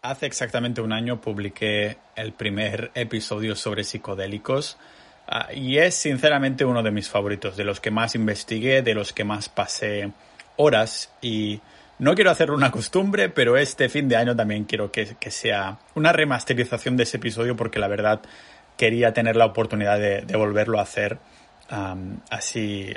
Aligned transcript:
Hace 0.00 0.26
exactamente 0.26 0.80
un 0.80 0.92
año 0.92 1.20
publiqué 1.20 1.98
el 2.14 2.32
primer 2.32 2.92
episodio 2.94 3.56
sobre 3.56 3.82
psicodélicos 3.82 4.78
uh, 5.28 5.52
y 5.52 5.78
es 5.78 5.96
sinceramente 5.96 6.64
uno 6.64 6.84
de 6.84 6.92
mis 6.92 7.08
favoritos, 7.08 7.56
de 7.56 7.64
los 7.64 7.80
que 7.80 7.90
más 7.90 8.14
investigué, 8.14 8.82
de 8.82 8.94
los 8.94 9.12
que 9.12 9.24
más 9.24 9.48
pasé 9.48 10.12
horas 10.54 11.12
y 11.20 11.60
no 11.98 12.14
quiero 12.14 12.30
hacer 12.30 12.52
una 12.52 12.70
costumbre, 12.70 13.28
pero 13.28 13.56
este 13.56 13.88
fin 13.88 14.08
de 14.08 14.14
año 14.14 14.36
también 14.36 14.66
quiero 14.66 14.92
que, 14.92 15.16
sea 15.30 15.78
una 15.96 16.12
remasterización 16.12 16.96
de 16.96 17.02
ese 17.02 17.16
episodio 17.16 17.56
porque 17.56 17.80
la 17.80 17.88
verdad 17.88 18.20
quería 18.76 19.12
tener 19.12 19.34
la 19.34 19.46
oportunidad 19.46 19.98
de, 19.98 20.36
volverlo 20.36 20.78
a 20.78 20.82
hacer 20.82 21.18
así 22.30 22.94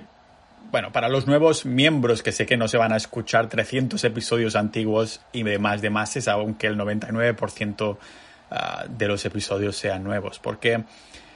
bueno, 0.70 0.92
para 0.92 1.10
los 1.10 1.28
nuevos 1.28 1.66
miembros 1.66 2.24
que 2.24 2.32
sé 2.32 2.46
que 2.46 2.58
no 2.58 2.68
se 2.68 2.78
van 2.78 2.94
a 2.94 2.98
escuchar 2.98 3.50
300 3.50 4.04
episodios 4.04 4.56
antiguos 4.56 5.22
y 5.34 5.44
demás 5.44 5.82
de 5.82 5.90
más, 5.90 6.28
aunque 6.28 6.68
el 6.68 6.78
99% 6.78 7.92
uh, 7.92 8.58
de 8.88 9.08
los 9.08 9.26
episodios 9.26 9.76
sean 9.76 10.04
nuevos. 10.04 10.40
Porque 10.40 10.84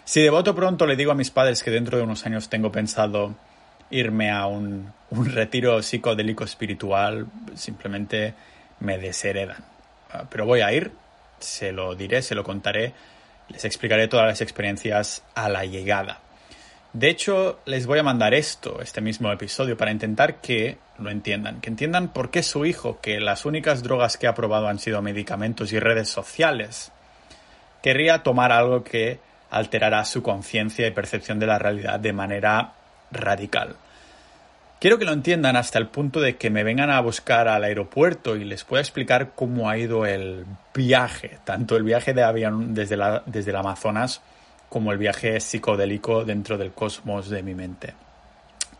si 0.05 0.21
de 0.21 0.29
voto 0.29 0.55
pronto 0.55 0.85
le 0.85 0.95
digo 0.95 1.11
a 1.11 1.15
mis 1.15 1.31
padres 1.31 1.63
que 1.63 1.71
dentro 1.71 1.97
de 1.97 2.03
unos 2.03 2.25
años 2.25 2.49
tengo 2.49 2.71
pensado 2.71 3.35
irme 3.89 4.31
a 4.31 4.47
un, 4.47 4.93
un 5.09 5.25
retiro 5.25 5.81
psicodélico 5.81 6.43
espiritual, 6.43 7.27
simplemente 7.55 8.33
me 8.79 8.97
desheredan. 8.97 9.63
Uh, 10.13 10.25
pero 10.29 10.45
voy 10.45 10.61
a 10.61 10.71
ir, 10.71 10.91
se 11.39 11.71
lo 11.71 11.95
diré, 11.95 12.21
se 12.21 12.35
lo 12.35 12.43
contaré, 12.43 12.93
les 13.49 13.65
explicaré 13.65 14.07
todas 14.07 14.27
las 14.27 14.41
experiencias 14.41 15.23
a 15.35 15.49
la 15.49 15.65
llegada. 15.65 16.21
De 16.95 17.09
hecho, 17.09 17.59
les 17.65 17.87
voy 17.87 17.99
a 17.99 18.03
mandar 18.03 18.33
esto, 18.33 18.79
este 18.81 19.01
mismo 19.01 19.29
episodio, 19.29 19.75
para 19.75 19.91
intentar 19.91 20.39
que 20.39 20.77
lo 20.97 21.09
entiendan, 21.09 21.59
que 21.59 21.69
entiendan 21.69 22.07
por 22.07 22.31
qué 22.31 22.41
su 22.41 22.65
hijo, 22.65 23.01
que 23.01 23.19
las 23.19 23.43
únicas 23.43 23.83
drogas 23.83 24.15
que 24.15 24.27
ha 24.27 24.33
probado 24.33 24.69
han 24.69 24.79
sido 24.79 25.01
medicamentos 25.01 25.73
y 25.73 25.79
redes 25.79 26.07
sociales, 26.07 26.93
querría 27.83 28.23
tomar 28.23 28.53
algo 28.53 28.85
que 28.85 29.19
alterará 29.49 30.05
su 30.05 30.23
conciencia 30.23 30.87
y 30.87 30.91
percepción 30.91 31.37
de 31.37 31.47
la 31.47 31.59
realidad 31.59 31.99
de 31.99 32.13
manera 32.13 32.75
radical. 33.11 33.75
Quiero 34.79 34.97
que 34.97 35.03
lo 35.03 35.11
entiendan 35.11 35.57
hasta 35.57 35.79
el 35.79 35.87
punto 35.87 36.21
de 36.21 36.37
que 36.37 36.49
me 36.49 36.63
vengan 36.63 36.91
a 36.91 37.01
buscar 37.01 37.49
al 37.49 37.65
aeropuerto 37.65 38.37
y 38.37 38.45
les 38.45 38.63
pueda 38.63 38.79
explicar 38.79 39.31
cómo 39.35 39.69
ha 39.69 39.77
ido 39.77 40.05
el 40.05 40.45
viaje, 40.73 41.39
tanto 41.43 41.75
el 41.75 41.83
viaje 41.83 42.13
de 42.13 42.23
avión 42.23 42.73
desde, 42.73 42.95
la, 42.95 43.21
desde 43.25 43.51
el 43.51 43.57
Amazonas 43.57 44.21
como 44.69 44.91
el 44.91 44.97
viaje 44.97 45.39
psicodélico 45.39 46.25
dentro 46.25 46.57
del 46.57 46.71
cosmos 46.71 47.29
de 47.29 47.43
mi 47.43 47.55
mente. 47.55 47.93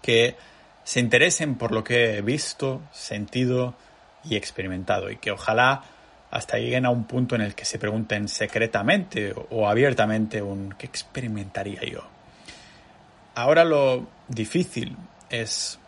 Que 0.02 0.36
se 0.84 1.00
interesen 1.00 1.56
por 1.56 1.72
lo 1.72 1.84
que 1.84 2.18
he 2.18 2.22
visto, 2.22 2.82
sentido 2.92 3.76
y 4.24 4.36
experimentado 4.36 5.10
y 5.10 5.18
que 5.18 5.32
ojalá 5.32 5.84
hasta 6.32 6.58
lleguen 6.58 6.86
a 6.86 6.90
un 6.90 7.06
punto 7.06 7.36
en 7.36 7.42
el 7.42 7.56
que 7.56 7.66
se 7.66 7.80
pregunten 7.80 8.28
secretamente 8.28 9.34
o 9.50 9.68
abiertamente 9.68 10.42
un 10.42 10.74
¿qué 10.78 10.86
experimentaría 10.86 11.82
yo? 11.84 12.04
Ahora 13.36 13.64
lo 13.64 14.08
difícil 14.28 14.96
es 15.30 15.80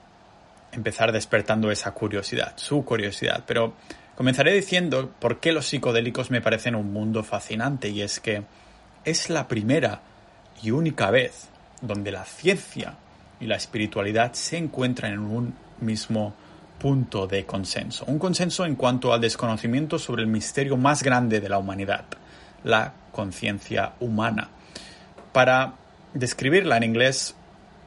empezar 0.72 1.12
despertando 1.12 1.72
esa 1.72 1.92
curiosidad, 1.92 2.54
su 2.58 2.84
curiosidad, 2.86 3.44
pero 3.46 3.74
comenzaré 4.16 4.54
diciendo 4.54 5.12
por 5.20 5.40
qué 5.40 5.52
los 5.52 5.68
psicodélicos 5.68 6.32
me 6.32 6.42
parecen 6.42 6.76
un 6.76 6.92
mundo 6.92 7.24
fascinante 7.24 7.90
y 7.90 8.02
es 8.02 8.20
que 8.20 8.44
es 9.08 9.30
la 9.30 9.48
primera 9.48 10.02
y 10.62 10.72
única 10.72 11.10
vez 11.12 11.48
donde 11.82 12.12
la 12.12 12.26
ciencia 12.26 12.96
y 13.40 13.46
la 13.46 13.56
espiritualidad 13.56 14.34
se 14.34 14.58
encuentran 14.58 15.14
en 15.14 15.20
un 15.20 15.56
mismo 15.80 16.34
punto 16.78 17.26
de 17.26 17.46
consenso. 17.46 18.04
Un 18.06 18.20
consenso 18.20 18.66
en 18.66 18.76
cuanto 18.76 19.14
al 19.14 19.22
desconocimiento 19.22 19.98
sobre 19.98 20.24
el 20.24 20.28
misterio 20.28 20.76
más 20.76 21.04
grande 21.04 21.40
de 21.40 21.48
la 21.48 21.58
humanidad, 21.58 22.04
la 22.66 22.94
conciencia 23.14 23.94
humana. 24.02 24.50
Para 25.32 25.76
describirla 26.14 26.76
en 26.76 26.84
inglés 26.84 27.34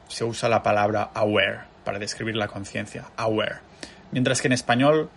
se 0.07 0.23
usa 0.23 0.49
la 0.49 0.63
palabra 0.63 1.11
aware, 1.13 1.59
para 1.85 1.99
describir 1.99 2.35
la 2.35 2.47
conciencia, 2.47 3.05
aware. 3.15 3.57
Mientras 4.11 4.41
que 4.41 4.47
en 4.47 4.53
español 4.53 5.11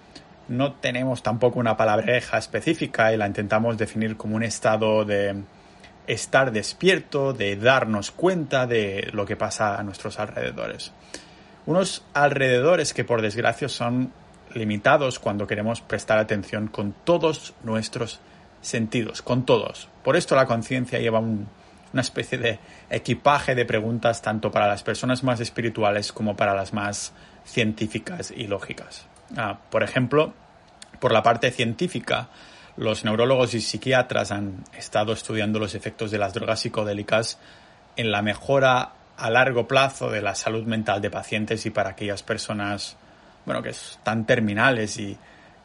no 0.48 0.74
tenemos 0.74 1.22
tampoco 1.22 1.58
una 1.58 1.78
palabreja 1.78 2.36
específica 2.36 3.10
y 3.14 3.16
la 3.16 3.26
intentamos 3.26 3.78
definir 3.78 4.18
como 4.18 4.36
un 4.36 4.42
estado 4.42 5.06
de 5.06 5.42
estar 6.06 6.52
despierto, 6.52 7.32
de 7.32 7.56
darnos 7.56 8.10
cuenta 8.10 8.66
de 8.66 9.08
lo 9.12 9.26
que 9.26 9.36
pasa 9.36 9.78
a 9.78 9.82
nuestros 9.82 10.18
alrededores. 10.18 10.92
Unos 11.66 12.04
alrededores 12.12 12.92
que 12.92 13.04
por 13.04 13.22
desgracia 13.22 13.68
son 13.68 14.12
limitados 14.52 15.18
cuando 15.18 15.46
queremos 15.46 15.80
prestar 15.80 16.18
atención 16.18 16.68
con 16.68 16.94
todos 17.04 17.54
nuestros 17.62 18.20
sentidos, 18.60 19.22
con 19.22 19.44
todos. 19.44 19.88
Por 20.02 20.16
esto 20.16 20.36
la 20.36 20.46
conciencia 20.46 20.98
lleva 20.98 21.18
un, 21.18 21.48
una 21.92 22.02
especie 22.02 22.38
de 22.38 22.58
equipaje 22.90 23.54
de 23.54 23.64
preguntas 23.64 24.20
tanto 24.20 24.50
para 24.50 24.66
las 24.66 24.82
personas 24.82 25.22
más 25.22 25.40
espirituales 25.40 26.12
como 26.12 26.36
para 26.36 26.54
las 26.54 26.72
más 26.72 27.12
científicas 27.44 28.32
y 28.36 28.46
lógicas. 28.46 29.06
Ah, 29.36 29.58
por 29.70 29.82
ejemplo, 29.82 30.34
por 30.98 31.12
la 31.12 31.22
parte 31.22 31.50
científica, 31.50 32.28
los 32.76 33.04
neurólogos 33.04 33.54
y 33.54 33.60
psiquiatras 33.60 34.32
han 34.32 34.64
estado 34.76 35.12
estudiando 35.12 35.58
los 35.58 35.74
efectos 35.74 36.10
de 36.10 36.18
las 36.18 36.34
drogas 36.34 36.60
psicodélicas 36.60 37.38
en 37.96 38.10
la 38.10 38.22
mejora 38.22 38.92
a 39.16 39.30
largo 39.30 39.68
plazo 39.68 40.10
de 40.10 40.22
la 40.22 40.34
salud 40.34 40.64
mental 40.64 41.00
de 41.00 41.10
pacientes 41.10 41.66
y 41.66 41.70
para 41.70 41.90
aquellas 41.90 42.22
personas, 42.22 42.96
bueno, 43.46 43.62
que 43.62 43.70
están 43.70 44.26
terminales 44.26 44.98
y 44.98 45.16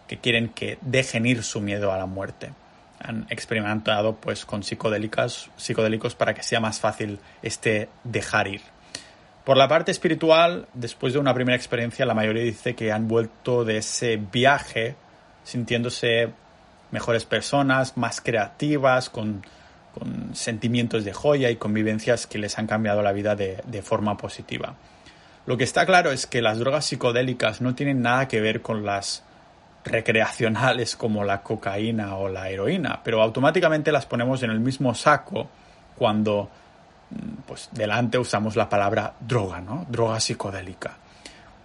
que 0.08 0.18
quieren 0.18 0.50
que 0.50 0.78
dejen 0.82 1.26
ir 1.26 1.44
su 1.44 1.62
miedo 1.62 1.92
a 1.92 1.98
la 1.98 2.06
muerte. 2.06 2.52
Han 3.00 3.26
experimentado 3.30 4.16
pues 4.16 4.46
con 4.46 4.62
psicodélicas, 4.62 5.50
psicodélicos 5.56 6.16
para 6.16 6.34
que 6.34 6.44
sea 6.44 6.60
más 6.60 6.80
fácil 6.80 7.20
este 7.42 7.90
dejar 8.04 8.48
ir. 8.48 8.62
Por 9.46 9.58
la 9.58 9.68
parte 9.68 9.92
espiritual, 9.92 10.68
después 10.74 11.14
de 11.14 11.20
una 11.20 11.34
primera 11.34 11.56
experiencia, 11.56 12.06
la 12.06 12.14
mayoría 12.14 12.44
dice 12.44 12.76
que 12.76 12.92
han 12.92 13.08
vuelto 13.08 13.66
de 13.66 13.78
ese 13.78 14.18
viaje 14.18 14.96
sintiéndose 15.44 16.30
mejores 16.92 17.26
personas, 17.26 17.98
más 17.98 18.22
creativas, 18.22 19.10
con, 19.10 19.46
con, 19.94 20.36
sentimientos 20.36 21.06
de 21.06 21.14
joya 21.14 21.50
y 21.50 21.56
convivencias 21.58 22.28
que 22.28 22.38
les 22.38 22.58
han 22.58 22.68
cambiado 22.68 23.02
la 23.02 23.12
vida 23.12 23.36
de, 23.36 23.62
de 23.66 23.82
forma 23.82 24.18
positiva. 24.18 24.76
Lo 25.46 25.58
que 25.58 25.64
está 25.64 25.86
claro 25.86 26.12
es 26.12 26.28
que 26.28 26.42
las 26.42 26.60
drogas 26.60 26.86
psicodélicas 26.86 27.62
no 27.62 27.76
tienen 27.76 28.02
nada 28.02 28.28
que 28.28 28.42
ver 28.42 28.62
con 28.62 28.86
las 28.86 29.24
recreacionales 29.84 30.96
como 30.96 31.24
la 31.24 31.42
cocaína 31.42 32.16
o 32.18 32.30
la 32.30 32.50
heroína, 32.50 33.02
pero 33.04 33.22
automáticamente 33.22 33.92
las 33.92 34.06
ponemos 34.06 34.44
en 34.44 34.52
el 34.52 34.60
mismo 34.60 34.94
saco 34.94 35.50
cuando 35.96 36.50
pues 37.48 37.70
delante 37.72 38.18
usamos 38.18 38.56
la 38.56 38.70
palabra 38.70 39.14
droga, 39.20 39.62
¿no? 39.62 39.86
Droga 39.90 40.20
psicodélica. 40.20 40.98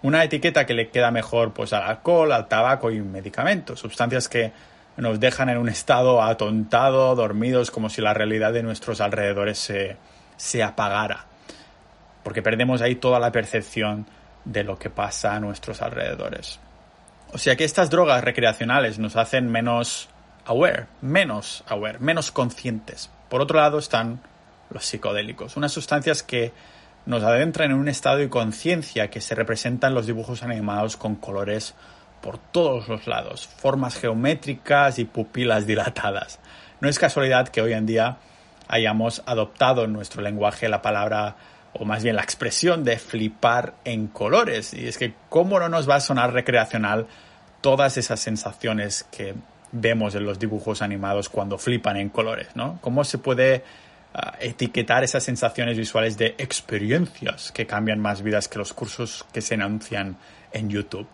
Una 0.01 0.23
etiqueta 0.23 0.65
que 0.65 0.73
le 0.73 0.89
queda 0.89 1.11
mejor 1.11 1.53
pues 1.53 1.73
al 1.73 1.83
alcohol, 1.83 2.31
al 2.31 2.47
tabaco 2.47 2.91
y 2.91 2.99
medicamentos, 3.01 3.79
sustancias 3.79 4.27
que 4.27 4.51
nos 4.97 5.19
dejan 5.19 5.49
en 5.49 5.57
un 5.57 5.69
estado 5.69 6.21
atontado, 6.21 7.15
dormidos, 7.15 7.71
como 7.71 7.89
si 7.89 8.01
la 8.01 8.13
realidad 8.13 8.53
de 8.53 8.63
nuestros 8.63 9.01
alrededores 9.01 9.57
se, 9.57 9.97
se 10.37 10.63
apagara. 10.63 11.25
Porque 12.23 12.41
perdemos 12.41 12.81
ahí 12.81 12.95
toda 12.95 13.19
la 13.19 13.31
percepción 13.31 14.07
de 14.45 14.63
lo 14.63 14.77
que 14.77 14.89
pasa 14.89 15.35
a 15.35 15.39
nuestros 15.39 15.81
alrededores. 15.81 16.59
O 17.33 17.37
sea 17.37 17.55
que 17.55 17.65
estas 17.65 17.89
drogas 17.89 18.23
recreacionales 18.23 18.99
nos 18.99 19.15
hacen 19.15 19.51
menos 19.51 20.09
aware, 20.45 20.87
menos 21.01 21.63
aware, 21.67 21.99
menos 21.99 22.31
conscientes. 22.31 23.09
Por 23.29 23.41
otro 23.41 23.59
lado 23.59 23.79
están 23.79 24.21
los 24.69 24.85
psicodélicos, 24.85 25.57
unas 25.57 25.71
sustancias 25.71 26.23
que 26.23 26.53
nos 27.05 27.23
adentran 27.23 27.71
en 27.71 27.77
un 27.77 27.87
estado 27.87 28.17
de 28.17 28.29
conciencia 28.29 29.09
que 29.09 29.21
se 29.21 29.35
representan 29.35 29.91
en 29.91 29.95
los 29.95 30.07
dibujos 30.07 30.43
animados 30.43 30.97
con 30.97 31.15
colores 31.15 31.75
por 32.25 32.39
todos 32.39 32.87
los 32.87 33.05
lados, 33.05 33.47
formas 33.47 33.99
geométricas 33.99 34.97
y 34.97 35.05
pupilas 35.05 35.67
dilatadas. 35.67 36.39
No 36.81 36.89
es 36.89 36.97
casualidad 36.97 37.49
que 37.49 37.61
hoy 37.61 37.73
en 37.73 37.85
día 37.85 38.17
hayamos 38.67 39.21
adoptado 39.27 39.83
en 39.83 39.93
nuestro 39.93 40.23
lenguaje 40.23 40.67
la 40.67 40.81
palabra 40.81 41.35
o 41.73 41.85
más 41.85 42.03
bien 42.03 42.15
la 42.15 42.23
expresión 42.23 42.83
de 42.83 42.97
flipar 42.97 43.75
en 43.85 44.07
colores. 44.07 44.73
Y 44.73 44.87
es 44.87 44.97
que 44.97 45.13
cómo 45.29 45.59
no 45.59 45.69
nos 45.69 45.87
va 45.87 45.97
a 45.97 45.99
sonar 45.99 46.33
recreacional 46.33 47.05
todas 47.61 47.95
esas 47.97 48.19
sensaciones 48.19 49.05
que 49.11 49.35
vemos 49.71 50.15
en 50.15 50.25
los 50.25 50.39
dibujos 50.39 50.81
animados 50.81 51.29
cuando 51.29 51.59
flipan 51.59 51.97
en 51.97 52.09
colores, 52.09 52.47
¿no? 52.55 52.79
¿Cómo 52.81 53.03
se 53.03 53.19
puede 53.19 53.63
uh, 54.15 54.31
etiquetar 54.39 55.03
esas 55.03 55.23
sensaciones 55.23 55.77
visuales 55.77 56.17
de 56.17 56.33
experiencias 56.39 57.51
que 57.51 57.67
cambian 57.67 57.99
más 57.99 58.23
vidas 58.23 58.47
que 58.47 58.57
los 58.57 58.73
cursos 58.73 59.27
que 59.31 59.41
se 59.41 59.53
anuncian 59.53 60.17
en 60.51 60.71
YouTube? 60.71 61.07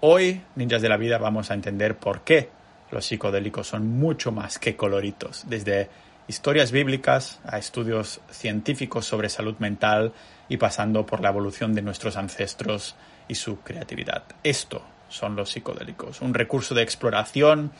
Hoy, 0.00 0.42
Ninjas 0.54 0.80
de 0.80 0.88
la 0.88 0.96
Vida, 0.96 1.18
vamos 1.18 1.50
a 1.50 1.54
entender 1.54 1.96
por 1.96 2.20
qué 2.20 2.50
los 2.92 3.04
psicodélicos 3.04 3.66
son 3.66 3.98
mucho 3.98 4.30
más 4.30 4.60
que 4.60 4.76
coloritos, 4.76 5.44
desde 5.48 5.90
historias 6.28 6.70
bíblicas 6.70 7.40
a 7.44 7.58
estudios 7.58 8.20
científicos 8.30 9.06
sobre 9.06 9.28
salud 9.28 9.56
mental 9.58 10.12
y 10.48 10.56
pasando 10.56 11.04
por 11.04 11.20
la 11.20 11.30
evolución 11.30 11.74
de 11.74 11.82
nuestros 11.82 12.16
ancestros 12.16 12.94
y 13.26 13.34
su 13.34 13.58
creatividad. 13.62 14.22
Esto 14.44 14.82
son 15.08 15.34
los 15.34 15.50
psicodélicos, 15.50 16.20
un 16.20 16.32
recurso 16.32 16.76
de 16.76 16.82
exploración 16.82 17.72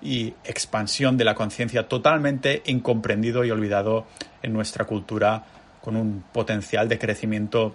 y 0.00 0.34
expansión 0.44 1.16
de 1.16 1.24
la 1.24 1.34
conciencia 1.34 1.88
totalmente 1.88 2.62
incomprendido 2.66 3.44
y 3.44 3.50
olvidado 3.50 4.06
en 4.40 4.52
nuestra 4.52 4.84
cultura 4.84 5.44
con 5.82 5.96
un 5.96 6.22
potencial 6.32 6.88
de 6.88 7.00
crecimiento 7.00 7.74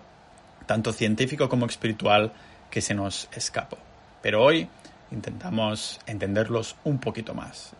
tanto 0.65 0.93
científico 0.93 1.49
como 1.49 1.65
espiritual 1.65 2.31
que 2.71 2.81
se 2.81 2.95
nos 2.95 3.29
escapó. 3.33 3.77
Pero 4.21 4.43
hoy 4.43 4.67
intentamos 5.11 5.99
entenderlos 6.07 6.75
un 6.83 6.99
poquito 6.99 7.33
más. 7.35 7.73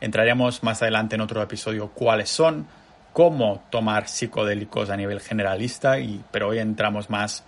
Entraremos 0.00 0.62
más 0.62 0.82
adelante 0.82 1.16
en 1.16 1.20
otro 1.20 1.42
episodio 1.42 1.90
cuáles 1.90 2.30
son, 2.30 2.66
cómo 3.12 3.62
tomar 3.70 4.08
psicodélicos 4.08 4.90
a 4.90 4.96
nivel 4.96 5.20
generalista, 5.20 5.98
y, 5.98 6.22
pero 6.30 6.48
hoy 6.48 6.58
entramos 6.58 7.10
más 7.10 7.44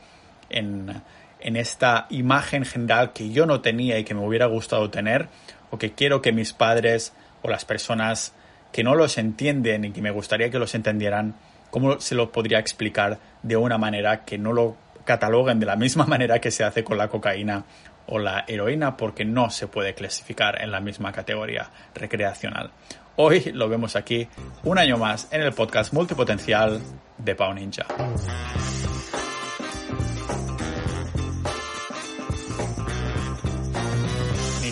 en, 0.51 1.03
en 1.41 1.57
esta 1.57 2.07
imagen 2.11 2.65
general 2.65 3.13
que 3.13 3.31
yo 3.31 3.47
no 3.47 3.61
tenía 3.61 3.99
y 3.99 4.05
que 4.05 4.15
me 4.15 4.27
hubiera 4.27 4.47
gustado 4.47 4.91
tener, 4.91 5.29
o 5.71 5.79
que 5.79 5.93
quiero 5.93 6.23
que 6.23 6.33
mis 6.33 6.53
padres 6.53 7.13
o 7.43 7.49
las 7.49 7.65
personas 7.65 8.33
que 8.73 8.85
no 8.85 8.95
los 8.95 9.19
entienden 9.19 9.85
y 9.85 9.93
que 9.93 10.03
me 10.03 10.11
gustaría 10.11 10.51
que 10.51 10.59
los 10.59 10.75
entendieran, 10.75 11.35
cómo 11.71 12.01
se 12.01 12.15
lo 12.15 12.33
podría 12.33 12.59
explicar 12.59 13.19
de 13.43 13.57
una 13.57 13.79
manera 13.79 14.25
que 14.25 14.39
no 14.39 14.53
lo 14.53 14.77
cataloguen 15.07 15.59
de 15.59 15.65
la 15.65 15.77
misma 15.77 16.05
manera 16.07 16.39
que 16.39 16.51
se 16.51 16.65
hace 16.65 16.85
con 16.85 16.99
la 16.99 17.09
cocaína 17.09 17.65
o 18.09 18.19
la 18.19 18.45
heroína 18.47 18.97
porque 18.99 19.25
no 19.25 19.49
se 19.49 19.69
puede 19.69 19.95
clasificar 19.95 20.63
en 20.63 20.71
la 20.71 20.81
misma 20.81 21.13
categoría 21.13 21.71
recreacional. 21.95 22.71
Hoy 23.17 23.53
lo 23.55 23.71
vemos 23.71 23.97
aquí 23.97 24.29
un 24.65 24.79
año 24.79 24.99
más 24.99 25.29
en 25.33 25.41
el 25.41 25.55
podcast 25.55 25.95
multipotencial 25.95 26.81
de 27.17 27.35
Pau 27.35 27.55
Ninja. 27.55 27.87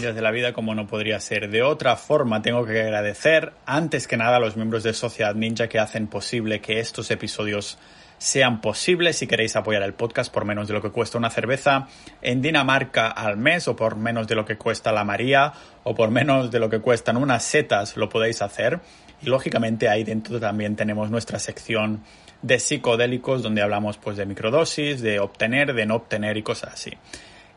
De 0.04 0.20
la 0.20 0.32
vida 0.32 0.52
como 0.52 0.74
no 0.74 0.86
podría 0.86 1.18
ser 1.18 1.48
de 1.48 1.62
otra 1.62 1.96
forma, 1.96 2.42
tengo 2.42 2.66
que 2.66 2.78
agradecer 2.78 3.54
antes 3.64 4.06
que 4.06 4.18
nada 4.18 4.36
a 4.36 4.38
los 4.38 4.54
miembros 4.54 4.82
de 4.82 4.92
Sociedad 4.92 5.34
Ninja 5.34 5.66
que 5.66 5.78
hacen 5.78 6.08
posible 6.08 6.60
que 6.60 6.78
estos 6.78 7.10
episodios 7.10 7.78
sean 8.18 8.60
posibles. 8.60 9.16
Si 9.16 9.26
queréis 9.26 9.56
apoyar 9.56 9.82
el 9.82 9.94
podcast 9.94 10.32
por 10.32 10.44
menos 10.44 10.68
de 10.68 10.74
lo 10.74 10.82
que 10.82 10.90
cuesta 10.90 11.18
una 11.18 11.30
cerveza 11.30 11.88
en 12.22 12.42
Dinamarca 12.42 13.08
al 13.08 13.36
mes 13.36 13.68
o 13.68 13.76
por 13.76 13.96
menos 13.96 14.26
de 14.26 14.34
lo 14.34 14.44
que 14.44 14.56
cuesta 14.56 14.92
la 14.92 15.04
María 15.04 15.52
o 15.82 15.94
por 15.94 16.10
menos 16.10 16.50
de 16.50 16.58
lo 16.58 16.68
que 16.70 16.80
cuestan 16.80 17.16
unas 17.16 17.44
setas, 17.44 17.96
lo 17.96 18.08
podéis 18.08 18.42
hacer. 18.42 18.80
Y 19.22 19.26
lógicamente 19.26 19.88
ahí 19.88 20.04
dentro 20.04 20.40
también 20.40 20.76
tenemos 20.76 21.10
nuestra 21.10 21.38
sección 21.38 22.02
de 22.42 22.58
psicodélicos 22.58 23.42
donde 23.42 23.62
hablamos 23.62 23.96
pues 23.96 24.16
de 24.16 24.26
microdosis, 24.26 25.00
de 25.00 25.18
obtener, 25.18 25.72
de 25.72 25.86
no 25.86 25.96
obtener 25.96 26.36
y 26.36 26.42
cosas 26.42 26.74
así. 26.74 26.92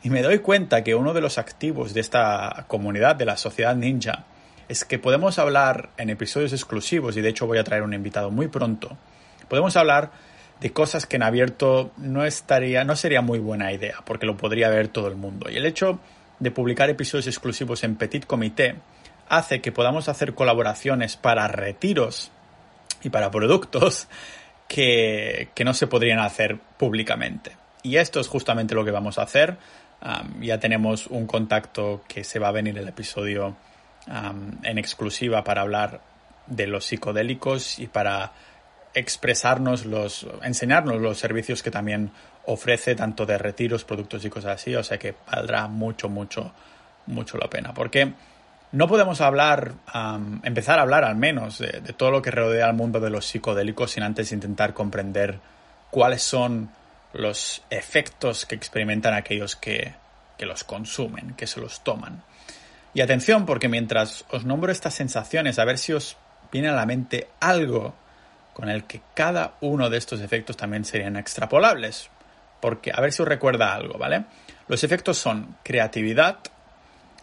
Y 0.04 0.10
me 0.10 0.22
doy 0.22 0.40
cuenta 0.40 0.84
que 0.84 0.96
uno 0.96 1.14
de 1.14 1.22
los 1.22 1.38
activos 1.38 1.94
de 1.94 2.02
esta 2.02 2.66
comunidad, 2.68 3.16
de 3.16 3.26
la 3.26 3.36
sociedad 3.36 3.76
ninja, 3.76 4.26
es 4.70 4.86
que 4.86 5.00
podemos 5.00 5.40
hablar 5.40 5.90
en 5.98 6.10
episodios 6.10 6.54
exclusivos, 6.54 7.18
y 7.18 7.22
de 7.22 7.30
hecho 7.30 7.48
voy 7.48 7.58
a 7.58 7.64
traer 7.64 7.84
un 7.84 7.94
invitado 7.94 8.32
muy 8.32 8.48
pronto, 8.48 8.98
podemos 9.50 9.76
hablar 9.76 10.12
de 10.60 10.74
cosas 10.74 11.06
que 11.06 11.18
en 11.18 11.24
abierto 11.24 11.92
no 11.98 12.26
estaría, 12.26 12.84
no 12.84 12.96
sería 12.96 13.22
muy 13.22 13.40
buena 13.40 13.72
idea, 13.72 13.98
porque 14.06 14.26
lo 14.26 14.38
podría 14.38 14.70
ver 14.70 14.88
todo 14.88 15.08
el 15.08 15.16
mundo. 15.16 15.50
Y 15.50 15.58
el 15.58 15.66
hecho 15.66 16.00
de 16.40 16.52
publicar 16.52 16.90
episodios 16.90 17.28
exclusivos 17.28 17.84
en 17.84 17.96
Petit 17.96 18.26
Comité 18.26 18.76
hace 19.30 19.62
que 19.62 19.72
podamos 19.72 20.10
hacer 20.10 20.34
colaboraciones 20.34 21.16
para 21.18 21.48
retiros 21.48 22.32
y 23.04 23.10
para 23.10 23.30
productos 23.30 24.08
que, 24.68 25.50
no 25.64 25.74
se 25.74 25.88
podrían 25.88 26.20
hacer 26.20 26.58
públicamente. 26.78 27.52
Y 27.84 27.98
esto 27.98 28.20
es 28.20 28.28
justamente 28.28 28.76
lo 28.76 28.84
que 28.84 28.92
vamos 28.92 29.18
a 29.20 29.24
hacer. 29.24 29.58
ya 30.42 30.60
tenemos 30.60 31.08
un 31.08 31.28
contacto 31.28 32.04
que 32.08 32.24
se 32.24 32.40
va 32.40 32.50
a 32.50 32.52
venir 32.52 32.78
el 32.78 32.88
episodio 32.88 33.56
en 34.64 34.78
exclusiva 34.78 35.44
para 35.44 35.62
hablar 35.62 36.02
de 36.48 36.68
los 36.68 36.86
psicodélicos 36.86 37.80
y 37.80 37.88
para 37.88 38.32
expresarnos 38.94 39.86
los, 39.86 40.26
enseñarnos 40.44 41.02
los 41.02 41.18
servicios 41.18 41.62
que 41.64 41.72
también 41.72 42.12
ofrece 42.46 42.96
tanto 42.96 43.26
de 43.26 43.38
retiros, 43.38 43.84
productos 43.84 44.24
y 44.26 44.30
cosas 44.30 44.56
así, 44.62 44.76
o 44.76 44.84
sea 44.84 44.98
que 44.98 45.16
valdrá 45.30 45.68
mucho, 45.68 46.10
mucho, 46.10 46.54
mucho 47.06 47.38
la 47.38 47.50
pena. 47.50 47.74
Porque 47.74 48.14
no 48.72 48.88
podemos 48.88 49.22
hablar, 49.22 49.74
empezar 50.44 50.80
a 50.80 50.84
hablar 50.84 51.04
al 51.04 51.16
menos 51.16 51.60
de, 51.60 51.82
todo 51.96 52.12
lo 52.12 52.22
que 52.22 52.32
rodea 52.32 52.68
al 52.68 52.74
mundo 52.74 53.00
de 53.00 53.10
los 53.10 53.26
psicodélicos 53.26 53.92
sin 53.92 54.04
antes 54.04 54.32
intentar 54.32 54.74
comprender 54.74 55.40
cuáles 55.92 56.22
son 56.22 56.70
los 57.14 57.64
efectos 57.70 58.46
que 58.46 58.56
experimentan 58.56 59.14
aquellos 59.14 59.56
que, 59.56 59.94
que 60.38 60.46
los 60.46 60.64
consumen, 60.64 61.34
que 61.36 61.48
se 61.48 61.60
los 61.60 61.84
toman. 61.84 62.24
Y 62.94 63.02
atención, 63.02 63.46
porque 63.46 63.70
mientras 63.70 64.26
os 64.30 64.46
nombro 64.46 64.72
estas 64.72 64.94
sensaciones, 64.94 65.60
a 65.60 65.66
ver 65.66 65.78
si 65.78 65.94
os 65.94 66.18
viene 66.52 66.70
a 66.70 66.74
la 66.74 66.86
mente 66.86 67.28
algo 67.40 67.94
con 68.58 68.70
el 68.70 68.86
que 68.86 69.02
cada 69.14 69.54
uno 69.62 69.92
de 69.92 70.00
estos 70.00 70.20
efectos 70.20 70.58
también 70.58 70.84
serían 70.84 71.16
extrapolables. 71.16 72.10
Porque, 72.60 72.92
a 72.92 73.00
ver 73.02 73.14
si 73.14 73.22
os 73.22 73.28
recuerda 73.28 73.76
algo, 73.76 74.00
¿vale? 74.00 74.26
Los 74.68 74.84
efectos 74.84 75.20
son 75.20 75.56
creatividad, 75.62 76.40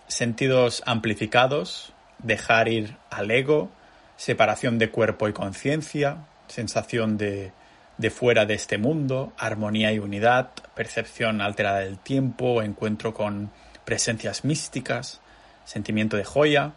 sentidos 0.06 0.84
amplificados, 0.86 1.92
dejar 2.20 2.68
ir 2.68 2.96
al 3.10 3.32
ego, 3.32 3.72
separación 4.16 4.78
de 4.78 4.92
cuerpo 4.92 5.28
y 5.28 5.32
conciencia, 5.32 6.18
sensación 6.46 7.18
de, 7.18 7.50
de 7.98 8.10
fuera 8.10 8.46
de 8.46 8.54
este 8.54 8.78
mundo, 8.78 9.32
armonía 9.36 9.92
y 9.92 9.98
unidad, 9.98 10.50
percepción 10.76 11.40
alterada 11.40 11.80
del 11.80 11.98
tiempo, 11.98 12.62
encuentro 12.62 13.12
con 13.12 13.50
presencias 13.84 14.44
místicas, 14.44 15.20
sentimiento 15.64 16.16
de 16.16 16.22
joya, 16.22 16.74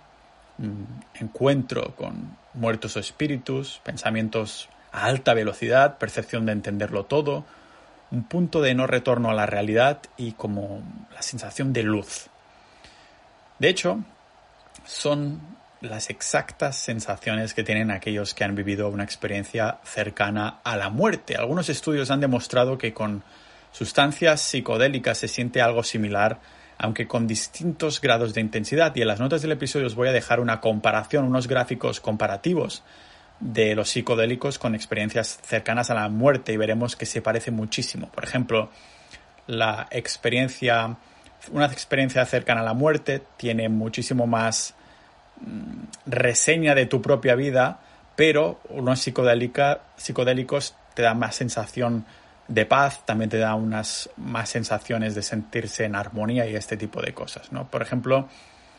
encuentro 1.19 1.95
con 1.95 2.36
muertos 2.54 2.95
o 2.98 3.00
espíritus, 3.00 3.80
pensamientos 3.83 4.69
a 4.92 5.06
alta 5.06 5.33
velocidad, 5.33 5.98
percepción 5.98 6.45
de 6.45 6.54
entenderlo 6.54 7.06
todo, 7.06 7.45
un 8.12 8.24
punto 8.24 8.62
de 8.62 8.74
no 8.74 8.88
retorno 8.88 9.30
a 9.30 9.33
la 9.33 9.45
realidad 9.45 10.01
y 10.18 10.31
como 10.31 10.81
la 11.13 11.21
sensación 11.21 11.74
de 11.74 11.83
luz. 11.83 12.27
De 13.59 13.69
hecho, 13.69 14.04
son 14.86 15.42
las 15.81 16.09
exactas 16.09 16.75
sensaciones 16.77 17.54
que 17.54 17.63
tienen 17.63 17.92
aquellos 17.92 18.33
que 18.33 18.44
han 18.44 18.56
vivido 18.56 18.89
una 18.89 19.04
experiencia 19.04 19.80
cercana 19.83 20.59
a 20.63 20.75
la 20.75 20.89
muerte. 20.89 21.36
Algunos 21.36 21.69
estudios 21.69 22.09
han 22.09 22.19
demostrado 22.19 22.77
que 22.77 22.94
con 22.94 23.24
sustancias 23.71 24.42
psicodélicas 24.42 25.19
se 25.19 25.27
siente 25.27 25.62
algo 25.62 25.83
similar 25.83 26.39
aunque 26.78 27.08
con 27.08 27.28
distintos 27.28 28.02
grados 28.02 28.34
de 28.34 28.42
intensidad. 28.42 28.96
Y 28.96 29.02
en 29.02 29.08
las 29.08 29.20
notas 29.20 29.42
del 29.42 29.52
episodio 29.52 29.88
os 29.88 29.96
voy 29.96 30.10
a 30.10 30.12
dejar 30.12 30.40
una 30.40 30.62
comparación, 30.62 31.26
unos 31.26 31.48
gráficos 31.48 32.00
comparativos 32.00 32.84
de 33.40 33.76
los 33.76 33.90
psicodélicos 33.90 34.57
con 34.57 34.76
experiencias 34.76 35.40
cercanas 35.44 35.90
a 35.92 35.94
la 35.94 36.10
muerte 36.10 36.54
y 36.54 36.57
veremos 36.57 36.96
que 36.96 37.06
se 37.06 37.22
parece 37.22 37.52
muchísimo. 37.52 38.10
Por 38.10 38.24
ejemplo, 38.24 38.69
la 39.48 39.88
experiencia, 39.92 40.98
una 41.52 41.66
experiencia 41.66 42.26
cercana 42.26 42.62
a 42.62 42.64
la 42.64 42.74
muerte 42.74 43.22
tiene 43.38 43.69
muchísimo 43.69 44.28
más 44.28 44.74
mm, 45.42 45.84
reseña 46.07 46.76
de 46.76 46.86
tu 46.86 47.02
propia 47.02 47.36
vida, 47.36 47.80
pero 48.16 48.60
unos 48.69 49.00
psicodélicos 49.00 50.76
te 50.96 51.04
dan 51.04 51.19
más 51.19 51.36
sensación 51.36 52.06
de 52.47 52.66
paz, 52.66 53.06
también 53.06 53.30
te 53.30 53.37
da 53.37 53.56
unas 53.56 54.09
más 54.18 54.49
sensaciones 54.49 55.16
de 55.16 55.21
sentirse 55.21 55.85
en 55.85 55.95
armonía 55.95 56.47
y 56.47 56.56
este 56.56 56.77
tipo 56.77 57.01
de 57.01 57.13
cosas, 57.13 57.51
¿no? 57.51 57.69
Por 57.69 57.81
ejemplo, 57.81 58.30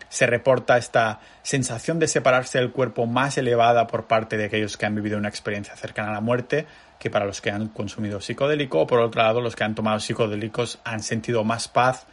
se 0.08 0.26
reporta 0.26 0.78
esta 0.78 1.20
sensación 1.42 1.98
de 1.98 2.08
separarse 2.08 2.58
del 2.58 2.72
cuerpo 2.72 3.06
más 3.06 3.36
elevada 3.36 3.86
por 3.86 4.06
parte 4.06 4.36
de 4.36 4.46
aquellos 4.46 4.76
que 4.76 4.86
han 4.86 4.94
vivido 4.94 5.18
una 5.18 5.28
experiencia 5.28 5.76
cercana 5.76 6.10
a 6.10 6.14
la 6.14 6.20
muerte 6.20 6.66
que 6.98 7.10
para 7.10 7.26
los 7.26 7.40
que 7.40 7.50
han 7.50 7.68
consumido 7.68 8.20
psicodélico, 8.20 8.80
o 8.80 8.86
por 8.86 9.00
otro 9.00 9.22
lado, 9.22 9.40
los 9.40 9.54
que 9.54 9.64
han 9.64 9.74
tomado 9.74 10.00
psicodélicos 10.00 10.80
han 10.84 11.02
sentido 11.02 11.44
más 11.44 11.68
paz, 11.68 12.06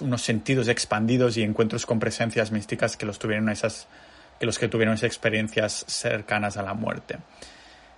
unos 0.00 0.22
sentidos 0.22 0.66
expandidos 0.66 1.36
y 1.36 1.44
encuentros 1.44 1.86
con 1.86 2.00
presencias 2.00 2.50
místicas 2.50 2.96
que 2.96 3.06
los 3.06 3.18
tuvieron 3.18 3.48
esas 3.48 3.86
que 4.40 4.46
los 4.46 4.58
que 4.58 4.68
tuvieron 4.68 4.94
esas 4.94 5.06
experiencias 5.06 5.84
cercanas 5.86 6.56
a 6.56 6.62
la 6.62 6.74
muerte. 6.74 7.18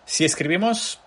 Si 0.04 0.24
escribimos 0.24 1.00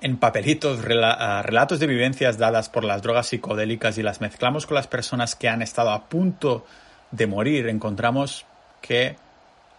en 0.00 0.16
papelitos 0.16 0.80
ah, 1.02 1.42
relatos 1.42 1.80
de 1.80 1.86
vivencias 1.86 2.38
dadas 2.38 2.68
por 2.68 2.84
las 2.84 3.02
drogas 3.02 3.28
psicodélicas 3.28 3.98
y 3.98 4.02
las 4.02 4.20
mezclamos 4.20 4.66
con 4.66 4.74
las 4.74 4.86
personas 4.86 5.34
que 5.34 5.48
han 5.48 5.62
estado 5.62 5.90
a 5.90 6.08
punto 6.08 6.64
de 7.10 7.26
morir, 7.26 7.68
encontramos 7.68 8.46
que 8.80 9.16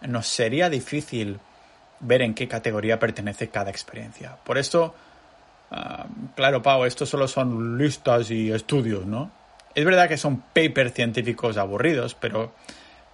nos 0.02 0.26
sería 0.26 0.68
difícil 0.68 1.38
ver 2.00 2.22
en 2.22 2.34
qué 2.34 2.48
categoría 2.48 2.98
pertenece 2.98 3.48
cada 3.48 3.70
experiencia. 3.70 4.36
Por 4.44 4.58
eso, 4.58 4.94
ah, 5.70 6.06
claro, 6.34 6.62
Pau, 6.62 6.84
estos 6.84 7.08
solo 7.08 7.28
son 7.28 7.78
listas 7.78 8.30
y 8.30 8.50
estudios, 8.50 9.06
¿no? 9.06 9.30
Es 9.74 9.84
verdad 9.84 10.08
que 10.08 10.16
son 10.16 10.40
papers 10.40 10.94
científicos 10.94 11.56
aburridos, 11.56 12.14
pero 12.14 12.52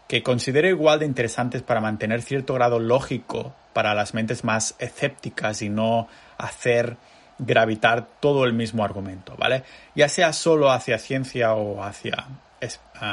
que 0.08 0.22
considero 0.22 0.68
igual 0.68 1.00
de 1.00 1.06
interesantes 1.06 1.62
para 1.62 1.80
mantener 1.80 2.22
cierto 2.22 2.54
grado 2.54 2.78
lógico 2.78 3.54
para 3.72 3.94
las 3.94 4.14
mentes 4.14 4.44
más 4.44 4.74
escépticas 4.78 5.60
y 5.62 5.68
no 5.68 6.08
hacer 6.38 6.96
gravitar 7.38 8.06
todo 8.20 8.44
el 8.44 8.52
mismo 8.52 8.84
argumento, 8.84 9.36
¿vale? 9.36 9.62
Ya 9.94 10.08
sea 10.08 10.32
solo 10.32 10.70
hacia 10.70 10.98
ciencia 10.98 11.54
o 11.54 11.82
hacia 11.82 12.26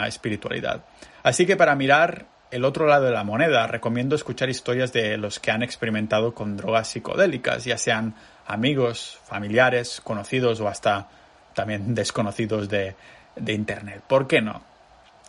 espiritualidad. 0.07 0.81
Así 1.23 1.45
que 1.45 1.57
para 1.57 1.75
mirar 1.75 2.25
el 2.51 2.65
otro 2.65 2.87
lado 2.87 3.05
de 3.05 3.11
la 3.11 3.23
moneda, 3.23 3.67
recomiendo 3.67 4.15
escuchar 4.15 4.49
historias 4.49 4.93
de 4.93 5.17
los 5.17 5.39
que 5.39 5.51
han 5.51 5.63
experimentado 5.63 6.33
con 6.33 6.55
drogas 6.55 6.87
psicodélicas, 6.87 7.65
ya 7.65 7.77
sean 7.77 8.15
amigos, 8.45 9.19
familiares, 9.25 10.01
conocidos 10.03 10.59
o 10.61 10.67
hasta 10.67 11.07
también 11.53 11.95
desconocidos 11.95 12.69
de, 12.69 12.95
de 13.35 13.53
Internet. 13.53 14.03
¿Por 14.07 14.27
qué 14.27 14.41
no? 14.41 14.61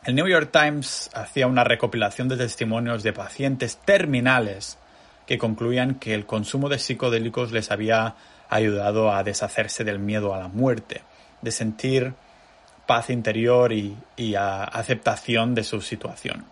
El 0.04 0.16
New 0.16 0.28
York 0.28 0.50
Times 0.52 1.10
hacía 1.14 1.46
una 1.46 1.64
recopilación 1.64 2.28
de 2.28 2.36
testimonios 2.36 3.02
de 3.02 3.14
pacientes 3.14 3.78
terminales 3.78 4.76
que 5.26 5.38
concluían 5.38 5.96
que 5.96 6.14
el 6.14 6.26
consumo 6.26 6.68
de 6.68 6.78
psicodélicos 6.78 7.52
les 7.52 7.70
había 7.70 8.14
ayudado 8.48 9.12
a 9.12 9.24
deshacerse 9.24 9.84
del 9.84 9.98
miedo 9.98 10.34
a 10.34 10.38
la 10.38 10.48
muerte, 10.48 11.02
de 11.42 11.50
sentir 11.50 12.14
paz 12.86 13.10
interior 13.10 13.72
y, 13.72 13.96
aceptación 14.36 15.54
de 15.54 15.64
su 15.64 15.80
situación. 15.80 16.44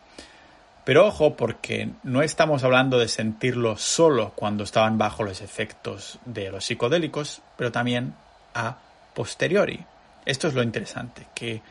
Pero 0.85 1.07
ojo, 1.07 1.37
porque 1.37 1.91
no 2.02 2.23
estamos 2.23 2.64
hablando 2.64 2.99
de 2.99 3.07
sentirlo 3.07 3.76
solo 3.76 4.33
cuando 4.35 4.64
estaban 4.64 4.99
bajo 4.99 5.23
los 5.23 5.41
efectos 5.41 6.19
de 6.25 6.50
los 6.50 6.64
psicodélicos, 6.64 7.41
pero 7.57 7.71
también 7.71 8.14
a 8.55 8.79
posteriori. 9.14 9.85
Esto 10.25 10.49
es 10.49 10.55
lo 10.55 10.62
interesante, 10.62 11.26
que 11.35 11.62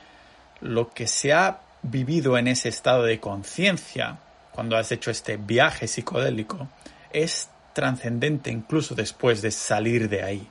lo 0.61 0.91
que 0.91 1.07
se 1.07 1.33
ha 1.33 1.59
vivido 1.81 2.37
en 2.37 2.47
ese 2.47 2.69
estado 2.69 3.03
de 3.03 3.19
conciencia, 3.19 4.19
cuando 4.53 4.77
has 4.77 4.91
hecho 4.91 5.11
este 5.11 5.37
viaje 5.37 5.87
psicodélico, 5.87 6.67
es 7.11 7.49
trascendente 7.73 8.51
incluso 8.51 8.95
después 8.95 9.41
de 9.41 9.51
salir 9.51 10.09
de 10.09 10.23
ahí. 10.23 10.47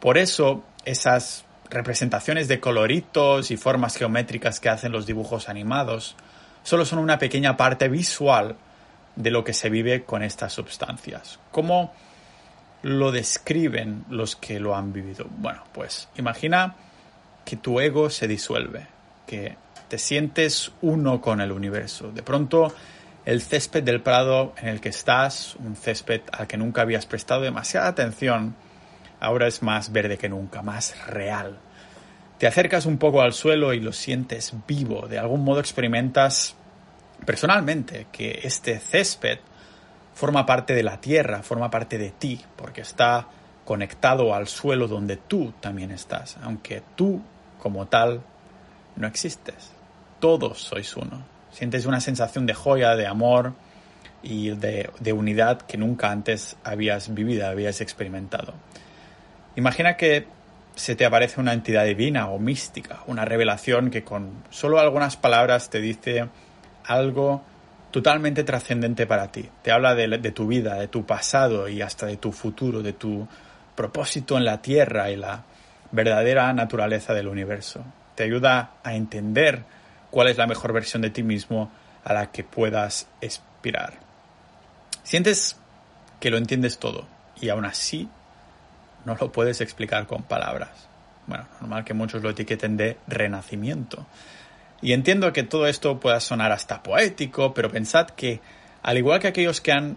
Por 0.00 0.18
eso 0.18 0.64
esas 0.84 1.44
representaciones 1.70 2.48
de 2.48 2.60
coloritos 2.60 3.50
y 3.50 3.56
formas 3.56 3.96
geométricas 3.96 4.60
que 4.60 4.68
hacen 4.68 4.92
los 4.92 5.06
dibujos 5.06 5.48
animados 5.48 6.16
solo 6.62 6.84
son 6.84 6.98
una 6.98 7.18
pequeña 7.18 7.56
parte 7.56 7.88
visual 7.88 8.56
de 9.16 9.30
lo 9.30 9.44
que 9.44 9.52
se 9.52 9.70
vive 9.70 10.04
con 10.04 10.22
estas 10.22 10.52
sustancias. 10.52 11.38
¿Cómo 11.50 11.92
lo 12.82 13.12
describen 13.12 14.04
los 14.10 14.36
que 14.36 14.58
lo 14.60 14.74
han 14.74 14.92
vivido? 14.92 15.26
Bueno, 15.38 15.62
pues 15.72 16.08
imagina 16.16 16.74
que 17.44 17.56
tu 17.56 17.80
ego 17.80 18.10
se 18.10 18.28
disuelve, 18.28 18.86
que 19.26 19.56
te 19.88 19.98
sientes 19.98 20.72
uno 20.82 21.20
con 21.20 21.40
el 21.40 21.52
universo. 21.52 22.10
De 22.12 22.22
pronto 22.22 22.72
el 23.24 23.40
césped 23.40 23.82
del 23.82 24.02
prado 24.02 24.54
en 24.58 24.68
el 24.68 24.80
que 24.80 24.88
estás, 24.88 25.56
un 25.56 25.76
césped 25.76 26.22
al 26.32 26.46
que 26.46 26.56
nunca 26.56 26.82
habías 26.82 27.06
prestado 27.06 27.42
demasiada 27.42 27.88
atención, 27.88 28.56
ahora 29.20 29.46
es 29.46 29.62
más 29.62 29.92
verde 29.92 30.18
que 30.18 30.28
nunca, 30.28 30.62
más 30.62 30.96
real. 31.06 31.58
Te 32.38 32.46
acercas 32.48 32.86
un 32.86 32.98
poco 32.98 33.22
al 33.22 33.32
suelo 33.32 33.72
y 33.72 33.80
lo 33.80 33.92
sientes 33.92 34.52
vivo, 34.66 35.06
de 35.06 35.18
algún 35.18 35.44
modo 35.44 35.60
experimentas 35.60 36.56
personalmente 37.24 38.08
que 38.10 38.40
este 38.42 38.80
césped 38.80 39.38
forma 40.14 40.44
parte 40.44 40.74
de 40.74 40.82
la 40.82 41.00
tierra, 41.00 41.42
forma 41.42 41.70
parte 41.70 41.98
de 41.98 42.10
ti, 42.10 42.40
porque 42.56 42.80
está 42.80 43.28
conectado 43.64 44.34
al 44.34 44.48
suelo 44.48 44.88
donde 44.88 45.16
tú 45.16 45.54
también 45.60 45.92
estás, 45.92 46.36
aunque 46.42 46.82
tú 46.96 47.22
como 47.60 47.86
tal 47.86 48.22
no 48.96 49.06
existes. 49.06 49.70
Todos 50.18 50.60
sois 50.62 50.96
uno. 50.96 51.24
Sientes 51.52 51.86
una 51.86 52.00
sensación 52.00 52.46
de 52.46 52.54
joya, 52.54 52.96
de 52.96 53.06
amor 53.06 53.54
y 54.22 54.50
de, 54.50 54.90
de 55.00 55.12
unidad 55.12 55.62
que 55.62 55.76
nunca 55.76 56.10
antes 56.10 56.56
habías 56.64 57.12
vivido, 57.12 57.46
habías 57.46 57.80
experimentado. 57.80 58.54
Imagina 59.56 59.96
que 59.96 60.26
se 60.74 60.96
te 60.96 61.04
aparece 61.04 61.40
una 61.40 61.52
entidad 61.52 61.84
divina 61.84 62.28
o 62.28 62.38
mística, 62.38 63.00
una 63.06 63.24
revelación 63.24 63.90
que 63.90 64.04
con 64.04 64.44
solo 64.50 64.78
algunas 64.78 65.16
palabras 65.16 65.68
te 65.68 65.80
dice 65.80 66.28
algo 66.84 67.42
totalmente 67.90 68.42
trascendente 68.44 69.06
para 69.06 69.30
ti. 69.30 69.48
Te 69.62 69.70
habla 69.70 69.94
de, 69.94 70.08
de, 70.08 70.32
tu 70.32 70.46
vida, 70.46 70.76
de 70.76 70.88
tu 70.88 71.04
pasado 71.04 71.68
y 71.68 71.82
hasta 71.82 72.06
de 72.06 72.16
tu 72.16 72.32
futuro, 72.32 72.82
de 72.82 72.94
tu 72.94 73.28
propósito 73.74 74.38
en 74.38 74.44
la 74.44 74.62
tierra 74.62 75.10
y 75.10 75.16
la 75.16 75.44
verdadera 75.90 76.52
naturaleza 76.54 77.12
del 77.12 77.28
universo. 77.28 77.84
Te 78.14 78.24
ayuda 78.24 78.72
a 78.82 78.94
entender 78.94 79.62
cuál 80.12 80.28
es 80.28 80.36
la 80.36 80.46
mejor 80.46 80.72
versión 80.72 81.02
de 81.02 81.10
ti 81.10 81.24
mismo 81.24 81.72
a 82.04 82.12
la 82.12 82.30
que 82.30 82.44
puedas 82.44 83.08
aspirar. 83.26 83.94
Sientes 85.02 85.56
que 86.20 86.30
lo 86.30 86.36
entiendes 86.36 86.78
todo 86.78 87.06
y 87.40 87.48
aún 87.48 87.64
así 87.64 88.08
no 89.04 89.16
lo 89.18 89.32
puedes 89.32 89.60
explicar 89.60 90.06
con 90.06 90.22
palabras. 90.22 90.68
Bueno, 91.26 91.46
normal 91.60 91.84
que 91.84 91.94
muchos 91.94 92.22
lo 92.22 92.30
etiqueten 92.30 92.76
de 92.76 92.98
renacimiento. 93.08 94.06
Y 94.82 94.92
entiendo 94.92 95.32
que 95.32 95.44
todo 95.44 95.66
esto 95.66 95.98
pueda 95.98 96.20
sonar 96.20 96.52
hasta 96.52 96.82
poético, 96.82 97.54
pero 97.54 97.70
pensad 97.70 98.08
que, 98.10 98.40
al 98.82 98.98
igual 98.98 99.18
que 99.18 99.28
aquellos 99.28 99.60
que 99.60 99.72
han 99.72 99.96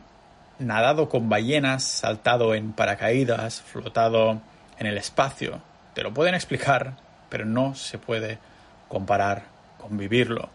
nadado 0.60 1.10
con 1.10 1.28
ballenas, 1.28 1.84
saltado 1.84 2.56
en 2.56 2.72
paracaídas, 2.72 3.62
flotado 3.62 4.42
en 4.80 4.88
el 4.88 4.98
espacio, 4.98 5.62
te 5.94 6.04
lo 6.04 6.14
pueden 6.14 6.36
explicar, 6.36 6.96
pero 7.30 7.46
no 7.46 7.76
se 7.76 7.98
puede 7.98 8.40
comparar 8.88 9.55
con 9.88 9.98
vivirlo. 9.98 10.50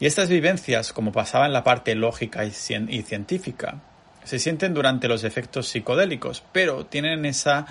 Y 0.00 0.06
estas 0.06 0.28
vivencias, 0.28 0.92
como 0.92 1.12
pasaba 1.12 1.46
en 1.46 1.52
la 1.52 1.64
parte 1.64 1.94
lógica 1.94 2.44
y, 2.44 2.52
científica, 2.52 3.80
se 4.22 4.38
sienten 4.38 4.74
durante 4.74 5.08
los 5.08 5.24
efectos 5.24 5.68
psicodélicos, 5.68 6.44
pero 6.52 6.86
tienen 6.86 7.24
esa 7.24 7.66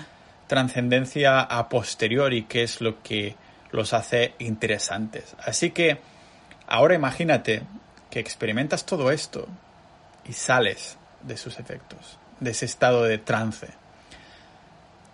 trascendencia 0.46 1.40
a 1.40 1.68
posteriori, 1.68 2.44
que 2.44 2.62
es 2.62 2.80
lo 2.80 3.02
que 3.02 3.36
los 3.70 3.92
hace 3.92 4.34
interesantes. 4.38 5.36
Así 5.38 5.70
que 5.70 6.00
ahora 6.66 6.94
imagínate 6.94 7.62
que 8.10 8.18
experimentas 8.18 8.84
todo 8.84 9.10
esto 9.10 9.46
y 10.26 10.32
sales 10.32 10.98
de 11.22 11.36
sus 11.36 11.58
efectos, 11.58 12.18
de 12.40 12.50
ese 12.50 12.64
estado 12.64 13.04
de 13.04 13.18
trance. 13.18 13.68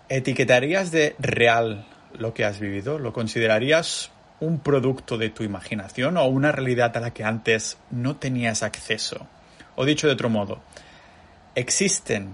¿Etiquetarías 0.09 0.91
de 0.91 1.15
real 1.19 1.85
lo 2.13 2.33
que 2.33 2.45
has 2.45 2.59
vivido? 2.59 2.99
¿Lo 2.99 3.13
considerarías 3.13 4.11
un 4.39 4.59
producto 4.59 5.17
de 5.17 5.29
tu 5.29 5.43
imaginación 5.43 6.17
o 6.17 6.25
una 6.25 6.51
realidad 6.51 6.95
a 6.97 6.99
la 6.99 7.11
que 7.11 7.23
antes 7.23 7.77
no 7.91 8.17
tenías 8.17 8.63
acceso? 8.63 9.27
O 9.75 9.85
dicho 9.85 10.07
de 10.07 10.13
otro 10.13 10.29
modo, 10.29 10.61
existen 11.55 12.29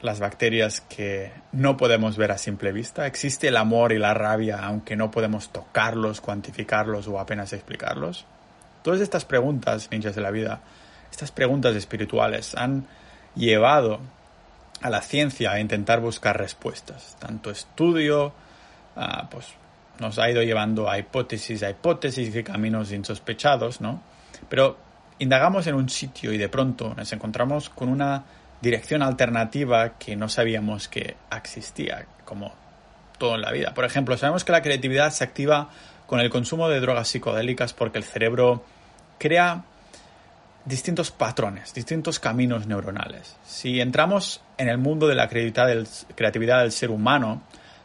las 0.00 0.20
bacterias 0.20 0.82
que 0.82 1.32
no 1.52 1.76
podemos 1.76 2.18
ver 2.18 2.30
a 2.30 2.38
simple 2.38 2.72
vista, 2.72 3.06
existe 3.06 3.48
el 3.48 3.56
amor 3.56 3.92
y 3.92 3.98
la 3.98 4.12
rabia 4.12 4.60
aunque 4.62 4.96
no 4.96 5.10
podemos 5.10 5.48
tocarlos, 5.50 6.20
cuantificarlos 6.20 7.08
o 7.08 7.18
apenas 7.18 7.52
explicarlos. 7.54 8.26
Todas 8.82 9.00
estas 9.00 9.24
preguntas, 9.24 9.88
ninjas 9.90 10.14
de 10.14 10.20
la 10.20 10.30
vida, 10.30 10.60
estas 11.10 11.32
preguntas 11.32 11.74
espirituales 11.74 12.54
han 12.54 12.86
llevado 13.34 14.00
a 14.82 14.90
la 14.90 15.00
ciencia 15.00 15.52
a 15.52 15.60
intentar 15.60 16.00
buscar 16.00 16.38
respuestas. 16.38 17.16
Tanto 17.18 17.50
estudio, 17.50 18.34
ah, 18.96 19.28
pues 19.30 19.46
nos 19.98 20.18
ha 20.18 20.30
ido 20.30 20.42
llevando 20.42 20.88
a 20.90 20.98
hipótesis, 20.98 21.62
a 21.62 21.70
hipótesis 21.70 22.34
y 22.34 22.42
caminos 22.42 22.92
insospechados, 22.92 23.80
¿no? 23.80 24.02
Pero 24.48 24.76
indagamos 25.18 25.66
en 25.66 25.74
un 25.74 25.88
sitio 25.88 26.32
y 26.32 26.38
de 26.38 26.48
pronto 26.48 26.94
nos 26.96 27.12
encontramos 27.12 27.70
con 27.70 27.88
una 27.88 28.24
dirección 28.60 29.02
alternativa 29.02 29.98
que 29.98 30.16
no 30.16 30.28
sabíamos 30.28 30.88
que 30.88 31.16
existía, 31.30 32.06
como 32.24 32.54
todo 33.18 33.36
en 33.36 33.42
la 33.42 33.52
vida. 33.52 33.74
Por 33.74 33.84
ejemplo, 33.84 34.16
sabemos 34.16 34.44
que 34.44 34.52
la 34.52 34.62
creatividad 34.62 35.10
se 35.10 35.24
activa 35.24 35.68
con 36.06 36.20
el 36.20 36.30
consumo 36.30 36.68
de 36.68 36.80
drogas 36.80 37.08
psicodélicas 37.08 37.72
porque 37.72 37.98
el 37.98 38.04
cerebro 38.04 38.64
crea 39.18 39.64
distintos 40.64 41.10
patrones, 41.10 41.74
distintos 41.74 42.18
caminos 42.18 42.66
neuronales. 42.66 43.36
Si 43.44 43.80
entramos 43.80 44.42
en 44.58 44.68
el 44.68 44.78
mundo 44.78 45.06
de 45.06 45.14
la 45.14 45.28
creatividad 45.28 46.62
del 46.62 46.72
ser 46.72 46.90
humano, 46.90 47.42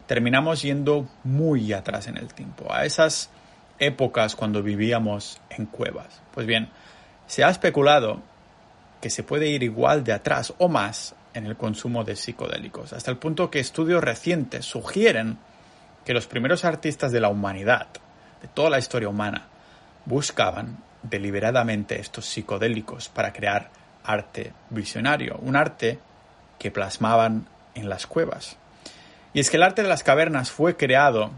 terminamos 0.10 0.64
yendo 0.64 1.08
muy 1.24 1.72
atrás 1.72 2.08
en 2.08 2.18
el 2.18 2.34
tiempo, 2.34 2.74
a 2.74 2.84
esas 2.84 3.30
épocas 3.78 4.36
cuando 4.36 4.64
vivíamos 4.64 5.40
en 5.52 5.68
cuevas. 5.68 6.24
Pues 6.34 6.48
bien, 6.48 6.70
se 7.28 7.44
ha 7.44 7.50
especulado 7.52 8.20
que 9.02 9.12
se 9.12 9.22
puede 9.22 9.50
ir 9.50 9.62
igual 9.62 10.04
de 10.04 10.14
atrás 10.14 10.52
o 10.58 10.68
más 10.68 11.14
en 11.36 11.46
el 11.46 11.56
consumo 11.56 12.04
de 12.06 12.16
psicodélicos, 12.16 12.92
hasta 12.92 13.12
el 13.12 13.18
punto 13.18 13.52
que 13.52 13.60
estudios 13.60 14.04
recientes 14.04 14.66
sugieren 14.66 15.38
que 16.04 16.16
los 16.16 16.26
primeros 16.26 16.66
artistas 16.66 17.12
de 17.12 17.22
la 17.22 17.30
humanidad, 17.30 17.86
de 18.42 18.48
toda 18.48 18.72
la 18.72 18.80
historia 18.80 19.10
humana, 19.10 19.46
buscaban 20.06 20.80
deliberadamente 21.04 22.00
estos 22.00 22.26
psicodélicos 22.26 23.10
para 23.10 23.32
crear 23.32 23.70
arte 24.04 24.54
visionario, 24.72 25.38
un 25.44 25.56
arte 25.56 26.00
que 26.58 26.72
plasmaban 26.72 27.48
en 27.76 27.90
las 27.90 28.08
cuevas. 28.08 28.58
Y 29.34 29.40
es 29.40 29.50
que 29.50 29.58
el 29.58 29.64
arte 29.64 29.84
de 29.84 29.90
las 29.90 30.04
cavernas 30.04 30.52
fue 30.52 30.76
creado 30.76 31.32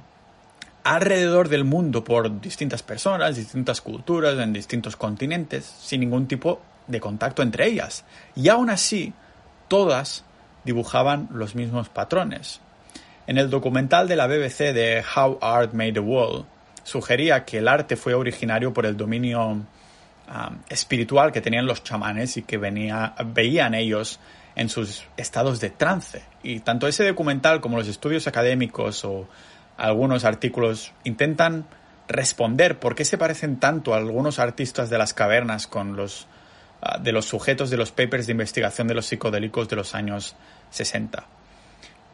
alrededor 0.83 1.49
del 1.49 1.63
mundo 1.63 2.03
por 2.03 2.41
distintas 2.41 2.83
personas, 2.83 3.35
distintas 3.35 3.81
culturas, 3.81 4.37
en 4.39 4.53
distintos 4.53 4.95
continentes, 4.95 5.65
sin 5.65 6.01
ningún 6.01 6.27
tipo 6.27 6.61
de 6.87 6.99
contacto 6.99 7.41
entre 7.41 7.67
ellas. 7.67 8.05
Y 8.35 8.49
aún 8.49 8.69
así, 8.69 9.13
todas 9.67 10.23
dibujaban 10.63 11.27
los 11.31 11.55
mismos 11.55 11.89
patrones. 11.89 12.61
En 13.27 13.37
el 13.37 13.49
documental 13.49 14.07
de 14.07 14.15
la 14.15 14.27
BBC 14.27 14.73
de 14.73 15.03
How 15.15 15.37
Art 15.41 15.73
Made 15.73 15.93
the 15.93 15.99
World, 15.99 16.45
sugería 16.83 17.45
que 17.45 17.59
el 17.59 17.67
arte 17.67 17.95
fue 17.95 18.13
originario 18.13 18.73
por 18.73 18.85
el 18.85 18.97
dominio 18.97 19.61
espiritual 20.69 21.31
que 21.31 21.41
tenían 21.41 21.65
los 21.65 21.83
chamanes 21.83 22.37
y 22.37 22.43
que 22.43 22.57
venía, 22.57 23.13
veían 23.25 23.73
ellos 23.73 24.19
en 24.55 24.69
sus 24.69 25.05
estados 25.17 25.59
de 25.59 25.69
trance. 25.69 26.23
Y 26.43 26.59
tanto 26.59 26.87
ese 26.87 27.07
documental 27.07 27.61
como 27.61 27.77
los 27.77 27.87
estudios 27.87 28.27
académicos 28.27 29.05
o 29.05 29.27
algunos 29.77 30.25
artículos 30.25 30.93
intentan 31.03 31.65
responder 32.07 32.79
por 32.79 32.95
qué 32.95 33.05
se 33.05 33.17
parecen 33.17 33.59
tanto 33.59 33.93
a 33.93 33.97
algunos 33.97 34.39
artistas 34.39 34.89
de 34.89 34.97
las 34.97 35.13
cavernas 35.13 35.67
con 35.67 35.95
los 35.95 36.27
ah, 36.81 36.97
de 36.97 37.11
los 37.11 37.25
sujetos 37.25 37.69
de 37.69 37.77
los 37.77 37.91
papers 37.91 38.27
de 38.27 38.33
investigación 38.33 38.87
de 38.87 38.93
los 38.93 39.05
psicodélicos 39.05 39.69
de 39.69 39.77
los 39.77 39.95
años 39.95 40.35
60. 40.71 41.25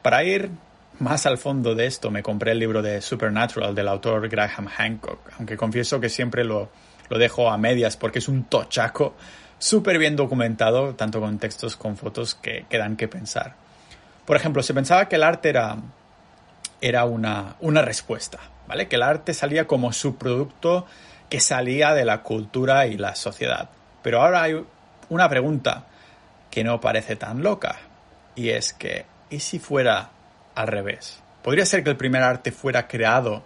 Para 0.01 0.23
ir 0.23 0.51
más 0.99 1.25
al 1.25 1.37
fondo 1.37 1.75
de 1.75 1.85
esto, 1.85 2.11
me 2.11 2.23
compré 2.23 2.51
el 2.51 2.59
libro 2.59 2.81
de 2.81 3.01
Supernatural 3.01 3.75
del 3.75 3.87
autor 3.87 4.29
Graham 4.29 4.67
Hancock, 4.67 5.19
aunque 5.37 5.57
confieso 5.57 5.99
que 5.99 6.09
siempre 6.09 6.43
lo, 6.43 6.69
lo 7.09 7.17
dejo 7.17 7.49
a 7.49 7.57
medias 7.57 7.97
porque 7.97 8.19
es 8.19 8.27
un 8.27 8.45
tochaco 8.45 9.15
súper 9.59 9.97
bien 9.97 10.15
documentado, 10.15 10.95
tanto 10.95 11.19
con 11.19 11.39
textos 11.39 11.75
con 11.75 11.97
fotos 11.97 12.35
que, 12.35 12.65
que, 12.69 12.77
dan 12.77 12.95
que 12.95 13.07
pensar. 13.07 13.55
Por 14.25 14.35
ejemplo, 14.35 14.61
se 14.63 14.73
pensaba 14.73 15.07
que 15.07 15.15
el 15.15 15.23
arte 15.23 15.49
era, 15.49 15.77
era 16.81 17.05
una, 17.05 17.55
una 17.59 17.81
respuesta, 17.81 18.39
¿vale? 18.67 18.87
Que 18.87 18.97
el 18.97 19.03
arte 19.03 19.33
salía 19.33 19.67
como 19.67 19.93
subproducto 19.93 20.85
que 21.29 21.39
salía 21.39 21.93
de 21.93 22.05
la 22.05 22.23
cultura 22.23 22.87
y 22.87 22.97
la 22.97 23.15
sociedad. 23.15 23.69
Pero 24.01 24.21
ahora 24.21 24.43
hay 24.43 24.63
una 25.09 25.29
pregunta 25.29 25.85
que 26.51 26.63
no 26.63 26.79
parece 26.79 27.15
tan 27.15 27.43
loca, 27.43 27.77
y 28.35 28.49
es 28.49 28.73
que, 28.73 29.05
¿y 29.29 29.39
si 29.39 29.59
fuera 29.59 30.09
al 30.55 30.67
revés? 30.67 31.19
¿Podría 31.43 31.65
ser 31.65 31.83
que 31.83 31.89
el 31.89 31.97
primer 31.97 32.23
arte 32.23 32.51
fuera 32.51 32.87
creado 32.87 33.43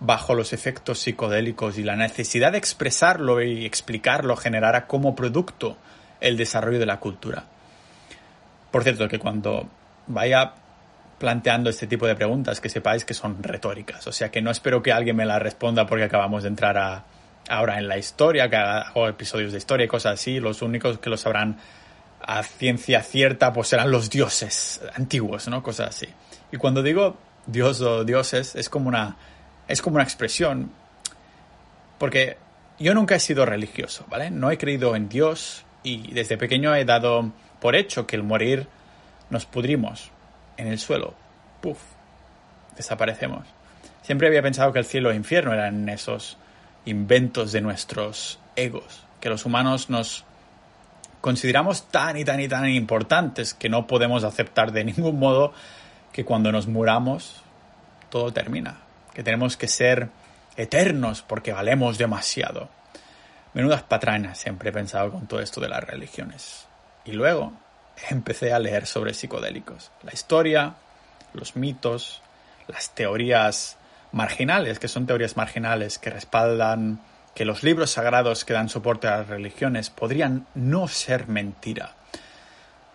bajo 0.00 0.34
los 0.34 0.52
efectos 0.52 1.00
psicodélicos 1.00 1.78
y 1.78 1.82
la 1.82 1.96
necesidad 1.96 2.52
de 2.52 2.58
expresarlo 2.58 3.42
y 3.42 3.66
explicarlo 3.66 4.36
generara 4.36 4.86
como 4.86 5.16
producto 5.16 5.76
el 6.20 6.36
desarrollo 6.36 6.78
de 6.78 6.86
la 6.86 7.00
cultura. 7.00 7.44
Por 8.70 8.84
cierto, 8.84 9.08
que 9.08 9.18
cuando 9.18 9.68
vaya 10.06 10.54
planteando 11.18 11.68
este 11.68 11.86
tipo 11.86 12.06
de 12.06 12.14
preguntas, 12.14 12.60
que 12.60 12.68
sepáis 12.68 13.04
que 13.04 13.14
son 13.14 13.42
retóricas. 13.42 14.06
O 14.06 14.12
sea 14.12 14.30
que 14.30 14.40
no 14.40 14.50
espero 14.50 14.82
que 14.82 14.92
alguien 14.92 15.16
me 15.16 15.26
la 15.26 15.38
responda 15.38 15.86
porque 15.86 16.04
acabamos 16.04 16.44
de 16.44 16.48
entrar 16.48 17.04
ahora 17.48 17.78
en 17.78 17.88
la 17.88 17.98
historia, 17.98 18.48
que 18.48 18.56
hago 18.56 19.08
episodios 19.08 19.52
de 19.52 19.58
historia 19.58 19.84
y 19.84 19.88
cosas 19.88 20.14
así. 20.14 20.38
Los 20.38 20.62
únicos 20.62 20.98
que 20.98 21.10
lo 21.10 21.16
sabrán 21.16 21.58
a 22.20 22.42
ciencia 22.42 23.02
cierta 23.02 23.52
pues 23.52 23.68
serán 23.68 23.90
los 23.90 24.10
dioses 24.10 24.80
antiguos, 24.94 25.48
¿no? 25.48 25.62
Cosas 25.62 25.88
así. 25.88 26.08
Y 26.52 26.56
cuando 26.56 26.82
digo 26.82 27.16
dios 27.46 27.80
o 27.80 28.04
dioses 28.04 28.54
es 28.54 28.68
como 28.68 28.88
una 28.88 29.16
es 29.68 29.82
como 29.82 29.96
una 29.96 30.04
expresión, 30.04 30.72
porque 31.98 32.38
yo 32.78 32.94
nunca 32.94 33.14
he 33.14 33.20
sido 33.20 33.44
religioso, 33.44 34.06
¿vale? 34.08 34.30
No 34.30 34.50
he 34.50 34.58
creído 34.58 34.96
en 34.96 35.08
Dios 35.08 35.64
y 35.82 36.12
desde 36.12 36.38
pequeño 36.38 36.74
he 36.74 36.84
dado 36.84 37.32
por 37.60 37.76
hecho 37.76 38.06
que 38.06 38.16
el 38.16 38.22
morir 38.22 38.66
nos 39.30 39.44
pudrimos 39.44 40.10
en 40.56 40.68
el 40.68 40.78
suelo. 40.78 41.14
Puf, 41.60 41.78
desaparecemos. 42.76 43.46
Siempre 44.02 44.28
había 44.28 44.42
pensado 44.42 44.72
que 44.72 44.78
el 44.78 44.86
cielo 44.86 45.10
e 45.10 45.16
infierno 45.16 45.52
eran 45.52 45.88
esos 45.88 46.38
inventos 46.86 47.52
de 47.52 47.60
nuestros 47.60 48.38
egos, 48.56 49.04
que 49.20 49.28
los 49.28 49.44
humanos 49.44 49.90
nos 49.90 50.24
consideramos 51.20 51.88
tan 51.88 52.16
y 52.16 52.24
tan 52.24 52.40
y 52.40 52.48
tan 52.48 52.68
importantes 52.70 53.52
que 53.52 53.68
no 53.68 53.86
podemos 53.86 54.24
aceptar 54.24 54.72
de 54.72 54.84
ningún 54.84 55.18
modo 55.18 55.52
que 56.12 56.24
cuando 56.24 56.52
nos 56.52 56.68
muramos 56.68 57.42
todo 58.08 58.32
termina 58.32 58.87
que 59.18 59.24
tenemos 59.24 59.56
que 59.56 59.66
ser 59.66 60.10
eternos 60.56 61.22
porque 61.22 61.52
valemos 61.52 61.98
demasiado. 61.98 62.68
Menudas 63.52 63.82
patrañas 63.82 64.38
siempre 64.38 64.70
he 64.70 64.72
pensado 64.72 65.10
con 65.10 65.26
todo 65.26 65.40
esto 65.40 65.60
de 65.60 65.68
las 65.68 65.82
religiones. 65.82 66.68
Y 67.04 67.10
luego 67.10 67.52
empecé 68.10 68.52
a 68.52 68.60
leer 68.60 68.86
sobre 68.86 69.14
psicodélicos. 69.14 69.90
La 70.04 70.12
historia, 70.12 70.74
los 71.32 71.56
mitos, 71.56 72.22
las 72.68 72.94
teorías 72.94 73.76
marginales, 74.12 74.78
que 74.78 74.86
son 74.86 75.08
teorías 75.08 75.36
marginales 75.36 75.98
que 75.98 76.10
respaldan 76.10 77.00
que 77.34 77.44
los 77.44 77.64
libros 77.64 77.90
sagrados 77.90 78.44
que 78.44 78.52
dan 78.52 78.68
soporte 78.68 79.08
a 79.08 79.16
las 79.16 79.26
religiones 79.26 79.90
podrían 79.90 80.46
no 80.54 80.86
ser 80.86 81.26
mentira. 81.26 81.96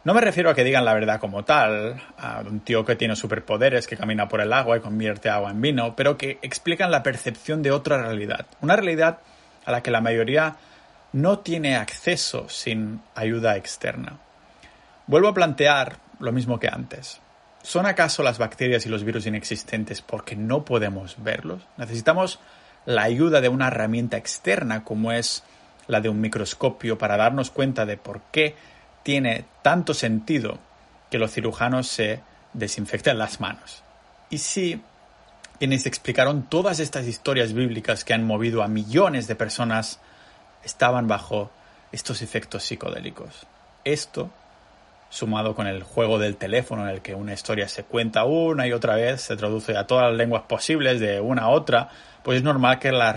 No 0.06 0.14
me 0.14 0.20
refiero 0.20 0.50
a 0.50 0.54
que 0.54 0.66
digan 0.66 0.84
la 0.84 0.94
verdad 0.94 1.22
como 1.22 1.46
tal, 1.46 2.02
a 2.18 2.42
un 2.42 2.60
tío 2.60 2.84
que 2.84 2.98
tiene 2.98 3.16
superpoderes, 3.16 3.88
que 3.88 3.96
camina 3.96 4.28
por 4.28 4.42
el 4.42 4.52
agua 4.52 4.76
y 4.76 4.82
convierte 4.82 5.30
agua 5.30 5.52
en 5.52 5.62
vino, 5.62 5.96
pero 5.96 6.18
que 6.18 6.40
explican 6.42 6.92
la 6.92 7.04
percepción 7.04 7.64
de 7.64 7.72
otra 7.72 7.98
realidad. 7.98 8.46
Una 8.60 8.76
realidad 8.76 9.20
a 9.66 9.72
la 9.72 9.82
que 9.82 9.92
la 9.92 10.02
mayoría 10.02 10.58
no 11.14 11.40
tiene 11.40 11.78
acceso 11.78 12.50
sin 12.50 13.02
ayuda 13.16 13.56
externa. 13.56 14.20
Vuelvo 15.08 15.30
a 15.30 15.34
plantear 15.34 15.98
lo 16.20 16.34
mismo 16.34 16.60
que 16.60 16.68
antes. 16.68 17.22
¿Son 17.62 17.86
acaso 17.86 18.24
las 18.24 18.40
bacterias 18.40 18.86
y 18.86 18.90
los 18.90 19.06
virus 19.06 19.26
inexistentes 19.26 20.02
porque 20.02 20.36
no 20.36 20.66
podemos 20.66 21.16
verlos? 21.24 21.66
Necesitamos 21.78 22.42
la 22.86 23.04
ayuda 23.04 23.40
de 23.40 23.48
una 23.48 23.68
herramienta 23.68 24.18
externa 24.18 24.84
como 24.84 25.14
es 25.14 25.44
la 25.88 26.02
de 26.02 26.10
un 26.10 26.20
microscopio 26.20 26.98
para 26.98 27.16
darnos 27.16 27.52
cuenta 27.52 27.86
de 27.86 27.96
por 27.96 28.20
qué 28.32 28.56
tiene 29.04 29.46
tanto 29.64 29.96
sentido 29.96 30.60
que 31.10 31.18
los 31.18 31.32
cirujanos 31.32 31.88
se 31.88 32.22
desinfecten 32.54 33.18
las 33.18 33.40
manos. 33.40 33.82
Y 34.30 34.38
si 34.38 34.82
quienes 35.58 35.86
explicaron 35.86 36.44
todas 36.44 36.80
estas 36.80 37.08
historias 37.08 37.54
bíblicas 37.54 38.04
que 38.04 38.14
han 38.14 38.26
movido 38.26 38.64
a 38.64 38.68
millones 38.68 39.28
de 39.28 39.36
personas 39.36 40.00
estaban 40.64 41.08
bajo 41.08 41.52
estos 41.92 42.22
efectos 42.22 42.64
psicodélicos. 42.64 43.48
Esto, 43.86 44.30
sumado 45.10 45.56
con 45.56 45.68
el 45.68 45.84
juego 45.84 46.20
del 46.20 46.36
teléfono 46.36 46.84
en 46.84 46.90
el 46.90 47.02
que 47.02 47.16
una 47.16 47.34
historia 47.34 47.68
se 47.68 47.84
cuenta 47.84 48.26
una 48.26 48.68
y 48.68 48.74
otra 48.74 48.96
vez, 48.96 49.22
se 49.22 49.38
traduce 49.38 49.78
a 49.78 49.88
todas 49.88 50.10
las 50.10 50.18
lenguas 50.18 50.44
posibles 50.44 51.00
de 51.00 51.22
una 51.22 51.44
a 51.44 51.50
otra, 51.50 51.90
pues 52.24 52.38
es 52.38 52.44
normal 52.44 52.80
que 52.80 52.92
la, 52.92 53.16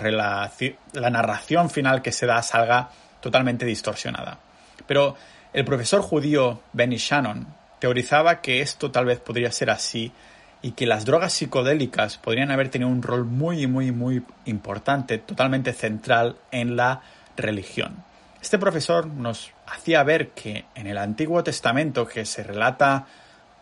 la 0.93 1.11
narración 1.11 1.71
final 1.71 2.03
que 2.03 2.13
se 2.13 2.27
da 2.27 2.43
salga 2.43 2.91
totalmente 3.21 3.65
distorsionada. 3.65 4.39
Pero 4.87 5.17
el 5.57 5.65
profesor 5.65 6.03
judío 6.03 6.61
Benny 6.75 6.99
Shannon 6.99 7.47
teorizaba 7.79 8.43
que 8.43 8.61
esto 8.61 8.91
tal 8.91 9.07
vez 9.07 9.21
podría 9.21 9.51
ser 9.51 9.71
así 9.71 10.13
y 10.61 10.73
que 10.73 10.85
las 10.85 11.07
drogas 11.07 11.33
psicodélicas 11.33 12.19
podrían 12.19 12.51
haber 12.51 12.69
tenido 12.69 12.91
un 12.91 13.01
rol 13.01 13.25
muy, 13.25 13.67
muy, 13.67 13.91
muy 13.91 14.23
importante, 14.45 15.17
totalmente 15.17 15.73
central 15.73 16.37
en 16.51 16.77
la 16.77 17.01
religión. 17.39 18.05
Este 18.43 18.59
profesor 18.59 19.07
nos 19.07 19.51
hacía 19.67 20.03
ver 20.03 20.33
que 20.33 20.67
en 20.75 20.89
el 20.89 20.99
Antiguo 20.99 21.43
Testamento 21.43 22.07
que 22.07 22.27
se 22.27 22.43
relata 22.43 23.07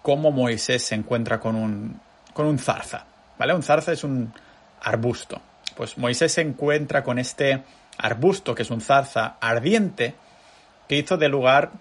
cómo 0.02 0.33
Moisés 0.33 0.83
se 0.83 0.96
encuentra 0.96 1.38
con 1.38 1.54
un, 1.54 2.00
con 2.33 2.46
un 2.46 2.59
zarza, 2.59 3.07
¿vale? 3.38 3.54
Un 3.54 3.62
zarza 3.62 3.92
es 3.92 4.02
un 4.02 4.33
arbusto. 4.83 5.40
Pues 5.76 5.96
Moisés 5.96 6.33
se 6.33 6.40
encuentra 6.40 7.04
con 7.04 7.20
este 7.20 7.62
arbusto, 7.98 8.52
que 8.52 8.62
es 8.62 8.70
un 8.72 8.80
zarza 8.80 9.37
ardiente, 9.40 10.16
que 10.88 10.97
hizo 10.97 11.16
de 11.16 11.29
lugar 11.29 11.73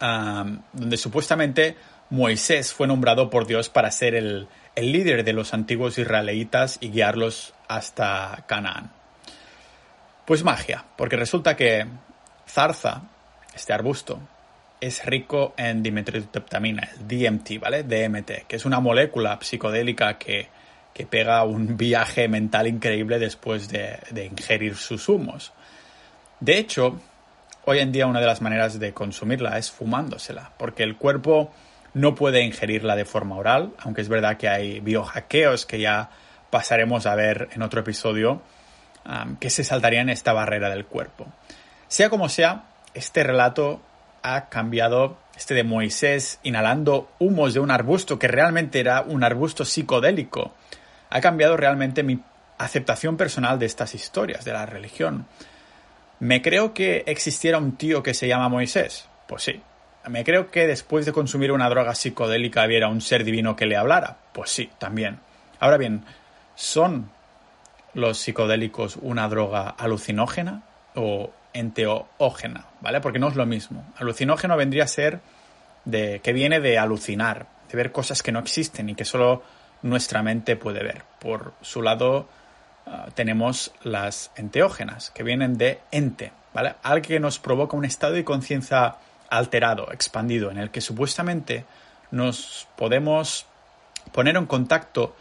donde 0.00 0.96
supuestamente 0.96 1.76
Moisés 2.10 2.72
fue 2.72 2.86
nombrado 2.86 3.30
por 3.30 3.46
Dios 3.46 3.68
para 3.68 3.90
ser 3.90 4.14
el, 4.14 4.48
el 4.74 4.92
líder 4.92 5.24
de 5.24 5.32
los 5.32 5.54
antiguos 5.54 5.98
israelitas 5.98 6.78
y 6.80 6.90
guiarlos 6.90 7.54
hasta 7.68 8.44
Canaán. 8.46 8.92
Pues 10.24 10.44
magia, 10.44 10.84
porque 10.96 11.16
resulta 11.16 11.56
que 11.56 11.86
zarza, 12.48 13.02
este 13.54 13.72
arbusto, 13.72 14.20
es 14.80 15.04
rico 15.06 15.54
en 15.56 15.82
dimetriptamina, 15.82 16.90
el 16.92 17.08
DMT, 17.08 17.58
¿vale? 17.60 17.82
DMT, 17.82 18.46
que 18.46 18.56
es 18.56 18.64
una 18.66 18.80
molécula 18.80 19.38
psicodélica 19.40 20.18
que, 20.18 20.48
que 20.92 21.06
pega 21.06 21.44
un 21.44 21.76
viaje 21.76 22.28
mental 22.28 22.66
increíble 22.66 23.18
después 23.18 23.68
de, 23.68 23.98
de 24.10 24.26
ingerir 24.26 24.76
sus 24.76 25.08
humos. 25.08 25.52
De 26.40 26.58
hecho, 26.58 27.00
Hoy 27.68 27.80
en 27.80 27.90
día 27.90 28.06
una 28.06 28.20
de 28.20 28.26
las 28.26 28.42
maneras 28.42 28.78
de 28.78 28.94
consumirla 28.94 29.58
es 29.58 29.72
fumándosela, 29.72 30.52
porque 30.56 30.84
el 30.84 30.96
cuerpo 30.96 31.50
no 31.94 32.14
puede 32.14 32.44
ingerirla 32.44 32.94
de 32.94 33.04
forma 33.04 33.34
oral, 33.34 33.72
aunque 33.80 34.02
es 34.02 34.08
verdad 34.08 34.36
que 34.36 34.48
hay 34.48 34.78
biohackeos 34.78 35.66
que 35.66 35.80
ya 35.80 36.10
pasaremos 36.50 37.06
a 37.06 37.16
ver 37.16 37.48
en 37.54 37.62
otro 37.62 37.80
episodio 37.80 38.40
que 39.40 39.50
se 39.50 39.64
saltarían 39.64 40.08
esta 40.10 40.32
barrera 40.32 40.70
del 40.70 40.86
cuerpo. 40.86 41.26
Sea 41.88 42.08
como 42.08 42.28
sea, 42.28 42.66
este 42.94 43.24
relato 43.24 43.80
ha 44.22 44.48
cambiado, 44.48 45.18
este 45.36 45.54
de 45.54 45.64
Moisés 45.64 46.38
inhalando 46.44 47.10
humos 47.18 47.52
de 47.52 47.58
un 47.58 47.72
arbusto 47.72 48.16
que 48.16 48.28
realmente 48.28 48.78
era 48.78 49.02
un 49.02 49.24
arbusto 49.24 49.64
psicodélico, 49.64 50.54
ha 51.10 51.20
cambiado 51.20 51.56
realmente 51.56 52.04
mi 52.04 52.20
aceptación 52.58 53.16
personal 53.16 53.58
de 53.58 53.66
estas 53.66 53.96
historias, 53.96 54.44
de 54.44 54.52
la 54.52 54.66
religión. 54.66 55.26
¿Me 56.18 56.40
creo 56.40 56.72
que 56.72 57.04
existiera 57.06 57.58
un 57.58 57.76
tío 57.76 58.02
que 58.02 58.14
se 58.14 58.28
llama 58.28 58.48
Moisés? 58.48 59.08
Pues 59.26 59.42
sí. 59.42 59.60
¿Me 60.08 60.24
creo 60.24 60.50
que 60.50 60.66
después 60.66 61.04
de 61.04 61.12
consumir 61.12 61.52
una 61.52 61.68
droga 61.68 61.94
psicodélica 61.94 62.64
hubiera 62.64 62.88
un 62.88 63.00
ser 63.00 63.24
divino 63.24 63.56
que 63.56 63.66
le 63.66 63.76
hablara? 63.76 64.18
Pues 64.32 64.50
sí, 64.50 64.70
también. 64.78 65.18
Ahora 65.58 65.76
bien, 65.76 66.04
¿son 66.54 67.10
los 67.92 68.18
psicodélicos 68.18 68.96
una 69.02 69.28
droga 69.28 69.68
alucinógena 69.68 70.62
o 70.94 71.32
enteógena, 71.52 72.66
¿vale? 72.80 73.00
Porque 73.00 73.18
no 73.18 73.28
es 73.28 73.36
lo 73.36 73.46
mismo. 73.46 73.84
Alucinógeno 73.96 74.56
vendría 74.56 74.84
a 74.84 74.88
ser 74.88 75.20
de 75.84 76.20
que 76.20 76.32
viene 76.32 76.60
de 76.60 76.78
alucinar, 76.78 77.46
de 77.70 77.76
ver 77.76 77.92
cosas 77.92 78.22
que 78.22 78.32
no 78.32 78.38
existen 78.38 78.88
y 78.90 78.94
que 78.94 79.04
solo 79.04 79.42
nuestra 79.82 80.22
mente 80.22 80.56
puede 80.56 80.82
ver. 80.82 81.02
Por 81.18 81.54
su 81.62 81.82
lado 81.82 82.28
ah, 82.86 83.08
tenemos 83.14 83.72
las 83.82 84.30
enteógenas, 84.36 85.10
que 85.10 85.22
vienen 85.22 85.58
de 85.58 85.80
ente, 85.90 86.32
¿vale? 86.54 86.74
Algo 86.82 87.06
que 87.06 87.20
nos 87.20 87.38
provoca 87.38 87.76
un 87.76 87.84
estado 87.84 88.14
de 88.14 88.24
conciencia 88.24 88.96
alterado, 89.28 89.92
expandido, 89.92 90.50
en 90.50 90.58
el 90.58 90.70
que 90.70 90.80
supuestamente 90.80 91.64
nos 92.10 92.68
podemos 92.76 93.46
poner 94.12 94.36
en 94.36 94.46
contacto, 94.46 95.16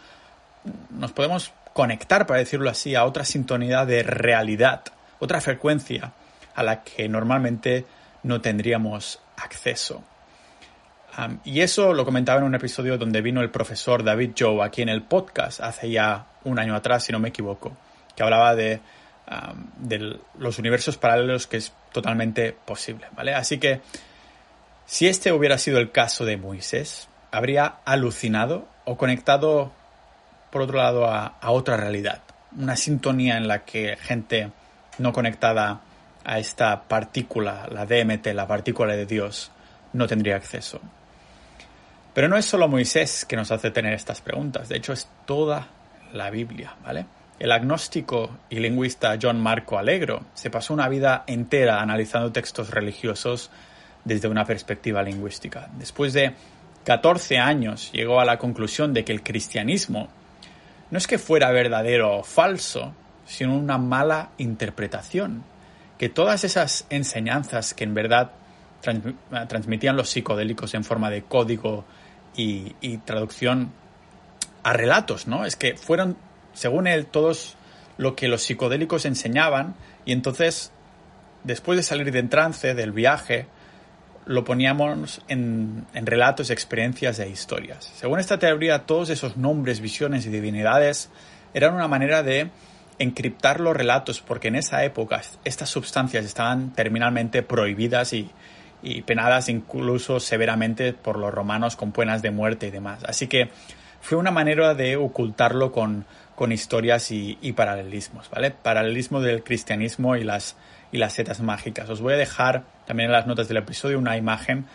nos 0.89 1.11
podemos 1.11 1.51
conectar, 1.73 2.25
para 2.25 2.39
decirlo 2.39 2.69
así, 2.69 2.95
a 2.95 3.05
otra 3.05 3.25
sintonía 3.25 3.85
de 3.85 4.03
realidad, 4.03 4.83
otra 5.19 5.41
frecuencia 5.41 6.13
a 6.55 6.63
la 6.63 6.83
que 6.83 7.09
normalmente 7.09 7.85
no 8.23 8.41
tendríamos 8.41 9.19
acceso. 9.37 10.03
Y 11.43 11.61
eso 11.61 11.93
lo 11.93 12.03
comentaba 12.03 12.39
en 12.39 12.45
un 12.45 12.55
episodio 12.55 12.97
donde 12.97 13.21
vino 13.21 13.41
el 13.41 13.49
profesor 13.49 14.03
David 14.03 14.31
Joe 14.37 14.63
aquí 14.63 14.81
en 14.81 14.89
el 14.89 15.01
podcast 15.03 15.61
hace 15.61 15.89
ya 15.89 16.25
un 16.43 16.59
año 16.59 16.75
atrás, 16.75 17.03
si 17.05 17.11
no 17.11 17.19
me 17.19 17.29
equivoco, 17.29 17.75
que 18.15 18.23
hablaba 18.23 18.55
de, 18.55 18.81
los 20.37 20.59
universos 20.59 20.97
paralelos 20.97 21.47
que 21.47 21.57
es 21.57 21.73
totalmente 21.91 22.53
posible, 22.53 23.07
¿vale? 23.15 23.33
Así 23.33 23.57
que 23.57 23.81
si 24.85 25.07
este 25.07 25.31
hubiera 25.31 25.57
sido 25.57 25.79
el 25.79 25.91
caso 25.91 26.25
de 26.25 26.37
Moisés, 26.37 27.07
habría 27.31 27.77
alucinado 27.85 28.67
o 28.83 28.97
conectado 28.97 29.71
por 30.55 30.61
otro 30.61 30.77
lado, 30.77 31.05
a, 31.05 31.35
otra 31.49 31.75
realidad. 31.75 32.21
Una 32.57 32.77
sintonía 32.77 33.35
en 33.35 33.45
la 33.45 33.65
que 33.65 33.97
gente 33.97 34.51
no 34.99 35.11
conectada 35.11 35.81
a 36.23 36.39
esta 36.39 36.83
partícula, 36.83 37.67
la 37.69 37.85
DMT, 37.85 38.27
la 38.27 38.47
partícula 38.47 38.95
de 38.95 39.05
Dios, 39.05 39.51
no 39.91 40.07
tendría 40.07 40.37
acceso. 40.37 40.79
Pero 42.15 42.29
no 42.29 42.37
es 42.37 42.45
solo 42.45 42.69
Moisés 42.69 43.25
que 43.25 43.35
nos 43.35 43.51
hace 43.51 43.71
tener 43.71 43.93
estas 43.93 44.21
preguntas, 44.21 44.69
de 44.69 44.77
hecho 44.77 44.93
es 44.93 45.09
toda 45.25 45.67
la 46.13 46.29
Biblia, 46.29 46.73
¿vale? 46.81 47.05
El 47.37 47.51
agnóstico 47.51 48.37
y 48.49 48.59
lingüista 48.59 49.17
John 49.21 49.41
Marco 49.41 49.77
Alegro 49.77 50.21
se 50.33 50.49
pasó 50.49 50.73
una 50.73 50.87
vida 50.87 51.25
entera 51.27 51.81
analizando 51.81 52.31
textos 52.31 52.71
religiosos 52.71 53.51
desde 54.05 54.29
una 54.29 54.45
perspectiva 54.45 55.03
lingüística. 55.03 55.69
Después 55.77 56.13
de 56.13 56.33
14 56.85 57.37
años 57.37 57.91
llegó 57.91 58.21
a 58.21 58.25
la 58.25 58.37
conclusión 58.37 58.93
de 58.93 59.03
que 59.03 59.11
el 59.11 59.21
cristianismo 59.21 60.07
no 60.91 60.97
es 60.97 61.07
que 61.07 61.17
fuera 61.17 61.51
verdadero 61.51 62.19
o 62.19 62.23
falso, 62.23 62.93
sino 63.25 63.57
una 63.57 63.77
mala 63.77 64.29
interpretación. 64.37 65.43
Que 65.97 66.07
todas 66.07 66.45
esas 66.45 66.85
enseñanzas 66.89 67.73
que 67.73 67.83
en 67.83 67.93
verdad 67.93 68.31
transmitían 69.49 69.97
los 69.97 70.09
psicodélicos 70.09 70.73
en 70.75 70.85
forma 70.85 71.09
de 71.09 71.23
código 71.23 71.83
y, 72.35 72.97
traducción 73.05 73.71
a 74.63 74.73
relatos, 74.73 75.27
¿no? 75.27 75.45
Es 75.45 75.55
que 75.55 75.75
fueron, 75.75 76.17
según 76.53 76.87
él, 76.87 77.05
todos 77.05 77.55
lo 77.97 78.15
que 78.15 78.27
los 78.27 78.43
psicodélicos 78.43 79.05
enseñaban 79.05 79.75
y 80.05 80.11
entonces, 80.11 80.71
después 81.43 81.77
de 81.77 81.83
salir 81.83 82.11
de 82.11 82.23
trance, 82.23 82.73
del 82.73 82.91
viaje, 82.91 83.47
lo 84.25 84.43
poníamos 84.43 85.21
en, 85.27 85.85
relatos, 85.93 86.49
experiencias 86.49 87.19
e 87.19 87.29
historias. 87.29 87.91
Según 87.95 88.19
esta 88.19 88.39
teoría, 88.39 88.85
todos 88.85 89.09
esos 89.09 89.37
nombres, 89.37 89.81
visiones 89.81 90.25
y 90.25 90.29
divinidades 90.29 91.09
eran 91.53 91.73
una 91.73 91.87
manera 91.87 92.23
de 92.23 92.49
encriptar 92.97 93.59
los 93.59 93.75
relatos, 93.75 94.21
porque 94.21 94.47
en 94.47 94.55
esa 94.55 94.83
época 94.83 95.21
estas 95.43 95.69
sustancias 95.69 96.25
estaban 96.25 96.73
terminalmente 96.73 97.43
prohibidas 97.43 98.13
y, 98.13 98.31
penadas 99.01 99.49
incluso 99.49 100.19
severamente 100.19 100.93
por 100.93 101.17
los 101.17 101.33
romanos 101.33 101.75
con 101.75 101.91
penas 101.91 102.21
de 102.21 102.31
muerte 102.31 102.67
y 102.67 102.71
demás. 102.71 103.03
Así 103.05 103.27
que 103.27 103.49
fue 104.01 104.17
una 104.17 104.31
manera 104.31 104.75
de 104.75 104.95
ocultarlo 104.95 105.71
con, 105.71 106.05
historias 106.51 107.11
y, 107.11 107.37
y, 107.41 107.53
paralelismos, 107.53 108.29
¿vale? 108.29 108.51
Paralelismo 108.51 109.21
del 109.21 109.43
cristianismo 109.43 110.15
y 110.15 110.23
las 110.23 110.55
y 110.91 110.97
las 110.97 111.13
setas 111.13 111.41
mágicas. 111.41 111.89
Os 111.89 112.01
voy 112.01 112.13
a 112.13 112.17
dejar 112.17 112.63
también 112.85 113.07
en 113.07 113.13
las 113.13 113.27
notas 113.27 113.47
del 113.47 113.57
episodio 113.57 113.99
una 113.99 114.17
imagen 114.17 114.65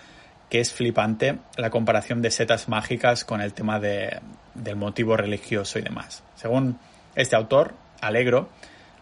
que 0.51 0.61
es 0.61 0.73
flipante, 0.73 1.39
la 1.57 1.71
comparación 1.71 2.23
de 2.23 2.31
setas 2.31 2.69
mágicas 2.69 3.25
con 3.25 3.41
el 3.41 3.53
tema 3.53 3.79
de, 3.79 4.21
del 4.55 4.77
motivo 4.77 5.17
religioso 5.17 5.79
y 5.79 5.83
demás. 5.83 6.23
Según 6.35 6.79
este 7.15 7.37
autor, 7.37 7.75
Alegro, 8.01 8.49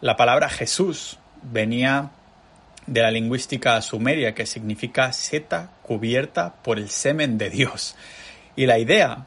la 0.00 0.16
palabra 0.16 0.48
Jesús 0.48 1.18
venía 1.42 2.10
de 2.88 3.02
la 3.02 3.10
lingüística 3.10 3.80
sumeria 3.82 4.34
que 4.34 4.46
significa 4.46 5.12
seta 5.12 5.70
cubierta 5.82 6.54
por 6.62 6.78
el 6.78 6.88
semen 6.88 7.38
de 7.38 7.50
Dios. 7.50 7.96
Y 8.56 8.66
la 8.66 8.78
idea 8.78 9.26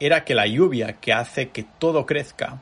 era 0.00 0.24
que 0.24 0.34
la 0.34 0.46
lluvia 0.46 0.94
que 0.94 1.12
hace 1.12 1.50
que 1.50 1.64
todo 1.78 2.06
crezca 2.06 2.60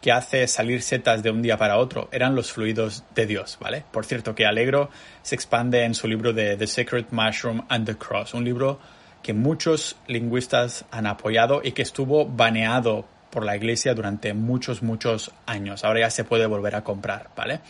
que 0.00 0.12
hace 0.12 0.46
salir 0.46 0.82
setas 0.82 1.22
de 1.22 1.30
un 1.30 1.42
día 1.42 1.56
para 1.56 1.78
otro 1.78 2.08
eran 2.12 2.36
los 2.36 2.52
fluidos 2.52 3.02
de 3.14 3.26
Dios, 3.26 3.58
¿vale? 3.60 3.82
Por 3.90 4.04
cierto, 4.04 4.34
que 4.34 4.46
Alegro 4.46 4.90
se 5.22 5.34
expande 5.34 5.82
en 5.82 5.94
su 5.94 6.06
libro 6.06 6.32
de 6.32 6.56
The 6.56 6.66
Sacred 6.66 7.06
Mushroom 7.10 7.62
and 7.68 7.86
the 7.86 7.96
Cross, 7.96 8.34
un 8.34 8.44
libro 8.44 8.78
que 9.22 9.32
muchos 9.32 9.96
lingüistas 10.06 10.84
han 10.92 11.06
apoyado 11.06 11.60
y 11.64 11.72
que 11.72 11.82
estuvo 11.82 12.24
baneado 12.24 13.04
por 13.30 13.44
la 13.44 13.56
iglesia 13.56 13.94
durante 13.94 14.32
muchos, 14.32 14.82
muchos 14.82 15.32
años. 15.44 15.82
Ahora 15.82 16.00
ya 16.00 16.10
se 16.10 16.22
puede 16.22 16.46
volver 16.46 16.76
a 16.76 16.84
comprar, 16.84 17.30
¿vale? 17.34 17.60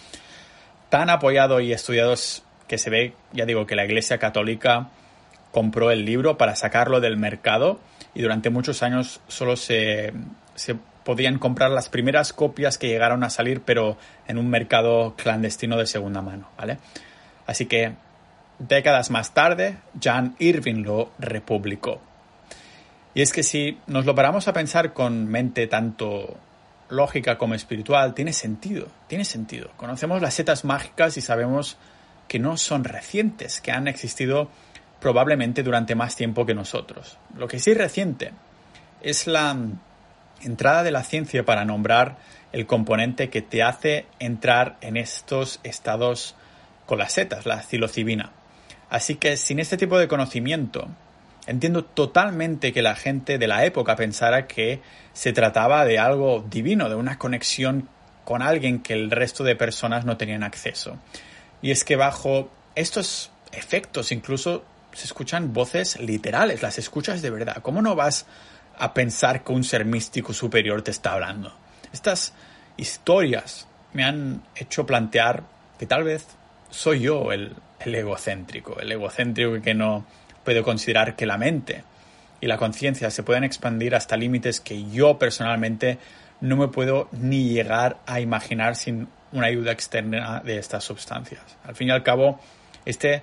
Tan 0.89 1.11
apoyado 1.11 1.61
y 1.61 1.73
estudiado 1.73 2.15
que 2.69 2.79
se 2.79 2.91
ve, 2.91 3.15
ya 3.33 3.45
digo, 3.45 3.67
que 3.67 3.77
la 3.77 3.85
iglesia 3.85 4.19
católica 4.19 4.89
compró 5.53 5.91
el 5.91 6.05
libro 6.05 6.37
para 6.37 6.57
sacarlo 6.57 7.01
del 7.01 7.17
mercado 7.17 7.81
y 8.15 8.23
durante 8.23 8.51
muchos 8.51 8.83
años 8.83 9.21
solo 9.29 9.57
se, 9.57 10.13
se 10.55 10.77
podían 11.05 11.39
comprar 11.39 11.71
las 11.71 11.89
primeras 11.89 12.33
copias 12.33 12.79
que 12.79 12.89
llegaron 12.89 13.23
a 13.23 13.31
salir, 13.31 13.63
pero 13.63 13.97
en 14.27 14.39
un 14.39 14.51
mercado 14.51 15.15
clandestino 15.17 15.77
de 15.77 15.87
segunda 15.87 16.21
mano, 16.21 16.49
¿vale? 16.59 16.79
Así 17.47 17.67
que 17.67 17.93
décadas 18.59 19.11
más 19.11 19.33
tarde, 19.33 19.77
Jan 20.03 20.35
Irving 20.39 20.83
lo 20.83 21.13
republicó. 21.19 22.01
Y 23.15 23.23
es 23.23 23.33
que 23.33 23.43
si 23.43 23.79
nos 23.87 24.05
lo 24.05 24.15
paramos 24.15 24.49
a 24.49 24.53
pensar 24.53 24.93
con 24.93 25.27
mente 25.29 25.67
tanto 25.69 26.37
lógica 26.89 27.39
como 27.39 27.55
espiritual, 27.55 28.15
tiene 28.15 28.33
sentido, 28.33 28.89
tiene 29.09 29.25
sentido. 29.25 29.71
Conocemos 29.77 30.23
las 30.23 30.35
setas 30.35 30.65
mágicas 30.65 31.17
y 31.17 31.21
sabemos 31.21 31.77
que 32.29 32.39
no 32.39 32.57
son 32.57 32.85
recientes, 32.85 33.61
que 33.61 33.73
han 33.73 33.89
existido 33.89 34.51
probablemente 35.01 35.63
durante 35.63 35.95
más 35.95 36.17
tiempo 36.17 36.47
que 36.47 36.55
nosotros. 36.55 37.19
Lo 37.37 37.49
que 37.49 37.59
sí 37.59 37.73
es 37.73 37.79
reciente 37.79 38.33
es 39.03 39.27
la 39.27 39.57
entrada 40.43 40.83
de 40.83 40.91
la 40.91 41.05
ciencia 41.05 41.45
para 41.45 41.65
nombrar 41.65 42.17
el 42.53 42.67
componente 42.67 43.31
que 43.31 43.43
te 43.43 43.63
hace 43.63 44.07
entrar 44.19 44.77
en 44.81 44.97
estos 44.97 45.61
estados 45.63 46.35
con 46.87 46.99
las 46.99 47.13
setas, 47.13 47.47
la 47.47 47.63
psilocibina. 47.63 48.33
Así 48.89 49.17
que 49.17 49.37
sin 49.37 49.59
este 49.59 49.77
tipo 49.77 49.99
de 49.99 50.09
conocimiento, 50.09 50.89
entiendo 51.47 51.85
totalmente 51.85 52.73
que 52.73 52.83
la 52.83 52.95
gente 52.95 53.39
de 53.39 53.47
la 53.49 53.65
época 53.65 53.97
pensara 53.97 54.47
que 54.47 54.81
se 55.13 55.33
trataba 55.33 55.85
de 55.85 55.99
algo 55.99 56.45
divino, 56.49 56.89
de 56.89 56.95
una 56.95 57.19
conexión 57.19 57.89
con 58.25 58.43
alguien 58.43 58.81
que 58.81 58.93
el 58.93 59.11
resto 59.11 59.45
de 59.45 59.57
personas 59.57 60.05
no 60.05 60.17
tenían 60.17 60.43
acceso. 60.43 60.99
Y 61.63 61.71
es 61.71 61.85
que 61.85 61.97
bajo 61.97 62.51
estos 62.75 63.31
efectos 63.53 64.13
incluso 64.13 64.65
se 64.93 65.05
escuchan 65.05 65.53
voces 65.53 66.01
literales, 66.01 66.63
las 66.63 66.79
escuchas 66.79 67.23
de 67.23 67.31
verdad. 67.31 67.59
¿Cómo 67.63 67.83
no 67.83 67.95
vas 67.95 68.27
a 68.79 68.93
pensar 68.93 69.43
que 69.43 69.53
un 69.53 69.65
ser 69.65 69.85
místico 69.85 70.33
superior 70.33 70.83
te 70.83 70.91
está 70.91 71.13
hablando. 71.13 71.53
Estas 71.93 72.35
historias 72.77 73.67
me 73.93 74.05
han 74.05 74.43
hecho 74.55 74.85
plantear 74.87 75.45
que 75.79 75.87
tal 75.87 76.05
vez 76.05 76.27
soy 76.71 77.01
yo 77.01 77.33
el, 77.33 77.57
egocéntrico, 77.81 78.79
el 78.79 78.93
egocéntrico 78.93 79.61
que 79.63 79.75
no 79.75 80.05
puedo 80.47 80.63
considerar 80.63 81.17
que 81.17 81.27
la 81.27 81.37
mente 81.37 81.83
y 82.41 82.47
la 82.47 82.57
conciencia 82.57 83.11
se 83.11 83.25
pueden 83.25 83.43
expandir 83.43 83.97
hasta 83.97 84.17
límites 84.17 84.61
que 84.61 84.89
yo 84.91 85.19
personalmente 85.19 85.99
no 86.41 86.57
me 86.57 86.69
puedo 86.69 87.09
ni 87.13 87.49
llegar 87.49 87.99
a 88.07 88.21
imaginar 88.21 88.77
sin 88.77 89.09
una 89.33 89.49
ayuda 89.49 89.73
externa 89.73 90.41
de 90.45 90.59
estas 90.59 90.85
sustancias. 90.85 91.43
Al 91.65 91.75
fin 91.75 91.89
y 91.89 91.91
al 91.91 92.05
cabo, 92.05 92.39
este 92.85 93.23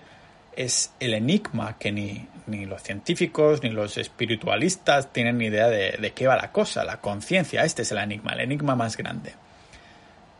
es 0.55 0.91
el 0.99 1.13
enigma 1.13 1.77
que 1.79 1.93
ni, 1.93 2.27
los 2.65 2.83
científicos 2.83 3.63
ni 3.63 3.69
los 3.69 3.97
espiritualistas 3.97 5.13
tienen 5.13 5.37
ni 5.37 5.45
idea 5.45 5.69
de, 5.69 6.11
qué 6.13 6.27
va 6.27 6.35
la 6.35 6.51
cosa, 6.51 6.83
la 6.83 6.99
conciencia. 6.99 7.63
Este 7.63 7.83
es 7.83 7.91
el 7.93 7.99
enigma, 7.99 8.33
el 8.33 8.41
enigma 8.41 8.75
más 8.75 8.97
grande. 8.97 9.33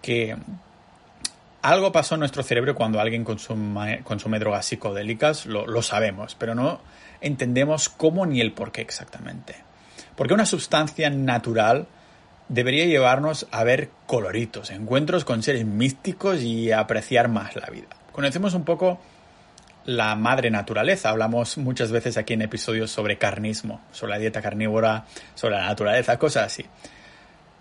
Que 0.02 0.36
algo 1.64 1.92
pasó 1.92 2.16
en 2.16 2.20
nuestro 2.20 2.44
cerebro 2.44 2.76
cuando 2.76 3.00
alguien 3.00 3.24
consume, 3.24 4.40
drogas 4.40 4.66
psicodélicas, 4.66 5.46
lo, 5.46 5.66
lo, 5.66 5.82
sabemos, 5.82 6.36
pero 6.36 6.54
no 6.54 6.82
entendemos 7.22 7.88
cómo 7.88 8.26
ni 8.26 8.42
el 8.42 8.52
por 8.52 8.72
qué 8.72 8.82
exactamente. 8.82 9.56
Porque 10.16 10.34
una 10.34 10.46
sustancia 10.46 11.10
natural 11.10 11.88
debería 12.50 12.86
llevarnos 12.86 13.48
a 13.52 13.64
ver 13.64 13.90
coloritos, 14.06 14.72
encuentros 14.72 15.24
con 15.24 15.42
seres 15.42 15.66
místicos 15.66 16.42
y 16.42 16.72
a 16.72 16.82
apreciar 16.82 17.30
más 17.30 17.56
la 17.56 17.68
vida. 17.68 17.88
Conocemos 18.12 18.54
un 18.54 18.66
poco 18.66 19.00
la 19.86 20.16
madre 20.16 20.52
naturaleza. 20.52 21.10
Hablamos 21.10 21.58
muchas 21.58 21.92
veces 21.92 22.18
aquí 22.18 22.34
en 22.34 22.42
episodios 22.42 22.92
sobre 22.92 23.18
carnismo, 23.18 23.82
sobre 23.94 24.12
la 24.12 24.20
dieta 24.20 24.42
carnívora, 24.42 25.06
sobre 25.34 25.56
la 25.56 25.66
naturaleza, 25.68 26.20
cosas 26.20 26.48
así. 26.48 26.66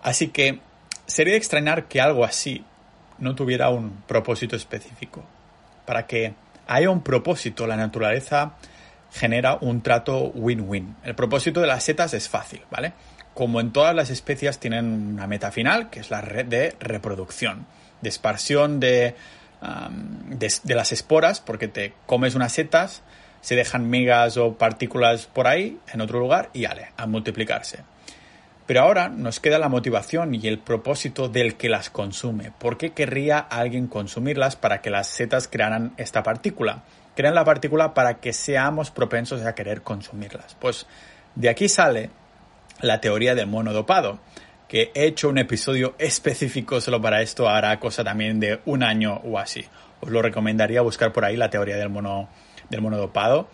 Así 0.03 0.29
que 0.29 0.61
sería 1.07 1.37
extrañar 1.37 1.85
que 1.85 2.01
algo 2.01 2.25
así 2.25 2.65
no 3.23 3.37
tuviera 3.37 3.71
un 3.71 4.03
propósito 4.07 4.57
específico. 4.57 5.23
Para 5.87 6.07
que 6.07 6.35
haya 6.67 6.91
un 6.91 7.03
propósito, 7.03 7.67
la 7.69 7.77
naturaleza 7.77 8.57
genera 9.13 9.59
un 9.61 9.81
trato 9.81 10.33
win-win. 10.35 10.97
El 11.05 11.15
propósito 11.15 11.61
de 11.61 11.69
las 11.69 11.85
setas 11.85 12.15
es 12.15 12.29
fácil, 12.29 12.63
¿vale? 12.71 12.93
Como 13.33 13.61
en 13.61 13.73
todas 13.73 13.95
las 13.95 14.11
especies 14.11 14.59
tienen 14.59 14.85
una 15.15 15.29
meta 15.29 15.53
final, 15.53 15.89
que 15.89 16.01
es 16.01 16.11
la 16.11 16.21
red 16.21 16.47
de 16.47 16.75
reproducción, 16.81 17.67
de 18.01 18.09
esparción 18.09 18.81
de, 18.81 19.15
de, 20.27 20.75
las 20.75 20.91
esporas, 20.91 21.41
porque 21.41 21.69
te 21.69 21.95
comes 22.07 22.35
unas 22.35 22.53
setas, 22.53 23.03
se 23.41 23.55
dejan 23.55 23.89
migas 23.89 24.37
o 24.37 24.55
partículas 24.59 25.27
por 25.27 25.47
ahí, 25.47 25.79
en 25.93 26.01
otro 26.01 26.19
lugar, 26.19 26.51
y 26.53 26.65
ale, 26.65 26.89
a 26.97 27.07
multiplicarse. 27.07 27.85
Pero 28.73 28.85
ahora 28.85 29.11
nos 29.11 29.39
queda 29.39 29.59
la 29.59 29.69
motivación 29.69 30.35
y 30.35 30.49
el 30.49 30.59
propósito 30.59 31.29
del 31.29 31.57
que 31.57 31.69
las 31.69 31.91
consume. 31.91 32.53
¿Por 32.59 32.79
qué 32.79 32.93
querría 32.93 33.39
alguien 33.39 33.87
consumirlas 33.87 34.57
para 34.57 34.81
que 34.81 34.89
las 34.89 35.09
setas 35.09 35.47
crearan 35.47 35.93
esta 35.99 36.23
partícula? 36.23 36.83
Crean 37.15 37.35
la 37.35 37.45
partícula 37.45 37.93
para 37.93 38.15
que 38.15 38.33
seamos 38.33 38.91
propensos 38.91 39.43
a 39.43 39.55
querer 39.55 39.83
consumirlas. 39.83 40.57
Pues 40.59 40.87
de 41.35 41.51
aquí 41.51 41.69
sale 41.69 42.09
la 42.81 42.99
teoría 43.03 43.35
del 43.35 43.47
mono 43.47 43.75
dopado, 43.75 44.21
que 44.69 44.91
he 44.95 45.05
hecho 45.05 45.29
un 45.29 45.37
episodio 45.37 45.95
específico 45.99 46.81
solo 46.81 46.99
para 46.99 47.21
esto, 47.21 47.51
hará 47.51 47.79
cosa 47.79 48.03
también 48.03 48.41
de 48.41 48.61
un 48.65 48.83
año 48.83 49.21
o 49.23 49.39
así. 49.39 49.67
Os 50.01 50.09
lo 50.09 50.23
recomendaría 50.23 50.81
buscar 50.81 51.13
por 51.13 51.27
ahí 51.27 51.37
la 51.37 51.51
teoría 51.51 51.77
del 51.77 51.91
mono, 51.91 52.31
del 52.71 52.81
mono 52.81 52.97
dopado, 52.97 53.51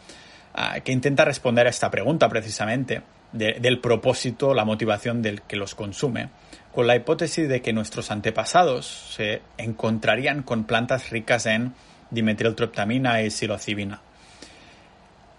ah, 0.55 0.79
que 0.79 0.93
intenta 0.93 1.25
responder 1.25 1.67
a 1.67 1.71
esta 1.71 1.91
pregunta 1.91 2.29
precisamente 2.29 3.03
del 3.33 3.81
propósito, 3.81 4.55
la 4.55 4.64
motivación 4.64 5.23
del 5.23 5.43
que 5.43 5.57
los 5.57 5.75
consume, 5.75 6.31
con 6.73 6.87
la 6.87 6.97
hipótesis 6.97 7.49
de 7.49 7.61
que 7.61 7.73
nuestros 7.73 8.11
antepasados 8.11 8.87
se 8.87 9.43
encontrarían 9.57 10.43
con 10.43 10.64
plantas 10.64 11.11
ricas 11.11 11.47
en 11.47 11.75
dimetiltriptamina 12.11 13.23
y 13.23 13.31
psilocibina. 13.31 14.01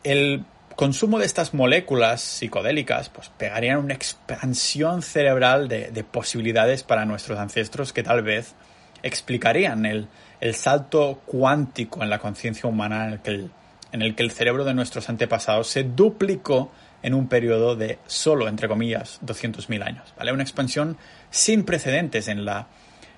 El 0.03 0.43
consumo 0.75 1.19
de 1.19 1.25
estas 1.25 1.53
moléculas 1.53 2.21
psicodélicas 2.21 3.09
pues 3.09 3.29
pegarían 3.37 3.79
una 3.79 3.93
expansión 3.93 5.01
cerebral 5.01 5.67
de, 5.67 6.05
posibilidades 6.09 6.83
para 6.83 7.05
nuestros 7.05 7.37
ancestros 7.37 7.91
que 7.91 8.03
tal 8.03 8.21
vez 8.23 8.55
explicarían 9.03 9.85
el, 9.85 10.07
salto 10.53 11.21
cuántico 11.25 12.01
en 12.01 12.09
la 12.09 12.19
conciencia 12.19 12.69
humana 12.69 13.07
en 13.07 13.13
el, 13.13 13.19
que 13.19 13.31
el, 13.31 13.51
en 13.91 14.01
el 14.01 14.15
que 14.15 14.23
el 14.23 14.31
cerebro 14.31 14.63
de 14.63 14.73
nuestros 14.73 15.09
antepasados 15.09 15.67
se 15.67 15.83
duplicó 15.83 16.71
en 17.01 17.13
un 17.13 17.27
periodo 17.27 17.75
de 17.75 17.99
solo, 18.07 18.47
entre 18.47 18.67
comillas, 18.67 19.19
200.000 19.25 19.85
años. 19.85 20.13
¿vale? 20.17 20.31
Una 20.33 20.43
expansión 20.43 20.97
sin 21.29 21.63
precedentes 21.63 22.27
en 22.27 22.45
la, 22.45 22.67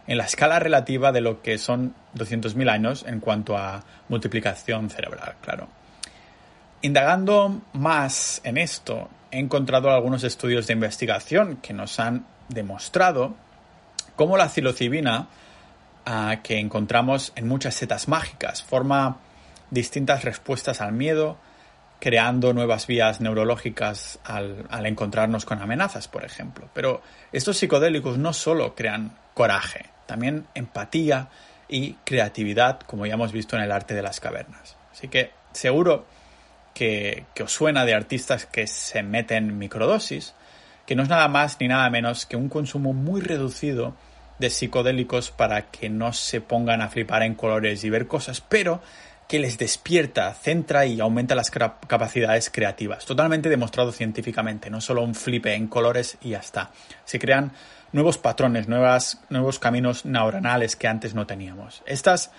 en 0.08 0.18
la 0.18 0.26
escala 0.26 0.60
relativa 0.60 1.12
de 1.12 1.22
lo 1.22 1.42
que 1.42 1.58
son 1.58 1.94
200.000 2.16 2.70
años 2.70 3.06
en 3.08 3.20
cuanto 3.20 3.58
a 3.58 3.84
multiplicación 4.10 4.90
cerebral, 4.90 5.36
claro. 5.42 5.68
Indagando 6.84 7.62
más 7.74 8.42
en 8.44 8.58
esto, 8.58 9.10
he 9.30 9.40
encontrado 9.40 9.92
algunos 9.92 10.24
estudios 10.24 10.68
de 10.68 10.74
investigación 10.74 11.58
que 11.58 11.74
nos 11.74 12.00
han 12.00 12.26
demostrado 12.50 13.36
cómo 14.16 14.36
la 14.36 14.50
psilocibina 14.50 15.28
ah, 16.06 16.38
que 16.44 16.60
encontramos 16.60 17.34
en 17.36 17.48
muchas 17.48 17.76
setas 17.76 18.08
mágicas 18.08 18.64
forma 18.64 19.18
distintas 19.70 20.24
respuestas 20.24 20.82
al 20.82 20.92
miedo, 20.92 21.38
creando 22.02 22.52
nuevas 22.52 22.88
vías 22.88 23.22
neurológicas 23.22 24.20
al, 24.24 24.66
encontrarnos 24.88 25.46
con 25.46 25.62
amenazas, 25.62 26.08
por 26.08 26.26
ejemplo. 26.26 26.68
Pero 26.74 27.02
estos 27.32 27.58
psicodélicos 27.58 28.18
no 28.18 28.34
solo 28.34 28.74
crean 28.74 29.16
coraje, 29.36 29.86
también 30.08 30.48
empatía 30.56 31.30
y 31.70 31.94
creatividad, 32.04 32.80
como 32.82 33.06
ya 33.06 33.14
hemos 33.14 33.32
visto 33.32 33.56
en 33.56 33.62
el 33.62 33.72
arte 33.72 33.94
de 33.94 34.02
las 34.02 34.20
cavernas. 34.20 34.76
Así 34.92 35.10
que 35.10 35.30
seguro 35.54 36.06
que, 36.74 37.26
que, 37.36 37.44
os 37.44 37.54
suena 37.54 37.86
de 37.86 37.94
artistas 37.94 38.48
que 38.48 38.66
se 38.66 39.04
meten 39.04 39.60
microdosis, 39.60 40.34
que 40.88 40.96
no 40.96 41.04
es 41.04 41.10
nada 41.10 41.28
más 41.28 41.58
ni 41.60 41.68
nada 41.68 41.88
menos 41.92 42.26
que 42.26 42.36
un 42.36 42.50
consumo 42.50 42.94
muy 42.94 43.22
reducido 43.22 43.94
de 44.40 44.50
psicodélicos 44.50 45.30
para 45.30 45.70
que 45.70 45.88
no 45.88 46.14
se 46.14 46.42
pongan 46.42 46.82
a 46.82 46.90
flipar 46.90 47.22
en 47.22 47.36
colores 47.36 47.84
y 47.84 47.92
ver 47.92 48.08
cosas, 48.08 48.42
pero 48.42 48.82
que 49.32 49.40
les 49.40 49.58
despierta, 49.58 50.34
centra 50.34 50.86
y 50.86 51.00
aumenta 51.00 51.36
las 51.36 51.50
capacidades 51.50 52.50
creativas. 52.50 53.06
Totalmente 53.06 53.48
demostrado 53.48 53.94
científicamente, 53.94 54.70
no 54.70 54.82
solo 54.82 55.04
un 55.04 55.16
flipe 55.16 55.54
en 55.54 55.70
colores 55.70 56.18
y 56.20 56.32
ya 56.32 56.40
está. 56.40 56.72
Se 57.06 57.18
crean 57.18 57.54
nuevos 57.94 58.18
patrones, 58.18 58.68
nuevos 58.68 59.60
caminos 59.60 60.04
neuronales 60.04 60.76
que 60.76 60.90
antes 60.90 61.14
no 61.14 61.28
teníamos. 61.28 61.82
Estas 61.86 62.32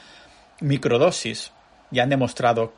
microdosis 0.60 1.52
ya 1.90 2.02
han 2.02 2.10
demostrado 2.10 2.74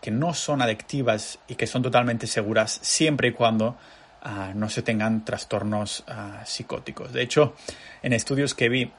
que 0.00 0.10
no 0.10 0.34
son 0.34 0.60
adictivas 0.60 1.38
y 1.46 1.54
que 1.54 1.68
son 1.68 1.82
totalmente 1.82 2.26
seguras 2.26 2.80
siempre 2.82 3.28
y 3.28 3.32
cuando 3.32 3.76
ah, 4.22 4.50
no 4.56 4.70
se 4.70 4.82
tengan 4.82 5.24
trastornos 5.24 6.02
ah, 6.08 6.42
psicóticos. 6.44 7.12
De 7.12 7.22
hecho, 7.22 7.54
en 8.02 8.12
estudios 8.12 8.56
que 8.56 8.68
vi, 8.68 8.90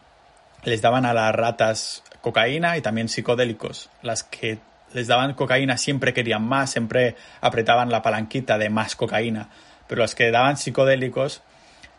les 0.64 0.82
daban 0.82 1.06
a 1.06 1.14
las 1.14 1.36
ratas 1.36 2.02
cocaína 2.24 2.78
y 2.78 2.82
también 2.82 3.10
psicodélicos. 3.10 3.90
Las 4.02 4.24
que 4.24 4.60
les 4.94 5.08
daban 5.08 5.34
cocaína 5.34 5.78
siempre 5.78 6.14
querían 6.14 6.44
más, 6.44 6.72
siempre 6.72 7.18
apretaban 7.42 7.92
la 7.92 8.02
palanquita 8.02 8.58
de 8.58 8.70
más 8.70 8.96
cocaína. 8.96 9.50
Pero 9.88 10.02
las 10.02 10.16
que 10.16 10.32
daban 10.32 10.56
psicodélicos 10.56 11.42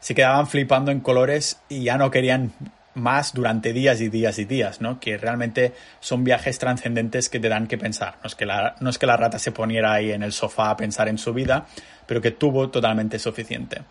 se 0.00 0.14
quedaban 0.14 0.46
flipando 0.46 0.90
en 0.90 1.00
colores 1.00 1.60
y 1.68 1.84
ya 1.84 1.98
no 1.98 2.10
querían 2.10 2.52
más 2.94 3.34
durante 3.34 3.74
días 3.74 4.00
y 4.00 4.08
días 4.08 4.38
y 4.38 4.46
días, 4.46 4.80
¿no? 4.80 4.98
Que 4.98 5.18
realmente 5.18 5.74
son 6.00 6.24
viajes 6.24 6.58
trascendentes 6.58 7.28
que 7.28 7.38
te 7.38 7.50
dan 7.50 7.66
que 7.66 7.76
pensar. 7.76 8.16
No 8.22 8.28
es 8.28 8.34
que, 8.34 8.46
la, 8.46 8.76
no 8.80 8.88
es 8.88 8.98
que 8.98 9.06
la 9.06 9.18
rata 9.18 9.38
se 9.38 9.52
poniera 9.52 9.92
ahí 9.92 10.10
en 10.10 10.22
el 10.22 10.32
sofá 10.32 10.70
a 10.70 10.76
pensar 10.76 11.08
en 11.08 11.18
su 11.18 11.34
vida, 11.34 11.66
pero 12.06 12.22
que 12.22 12.30
tuvo 12.30 12.70
totalmente 12.70 13.18
suficiente. 13.18 13.82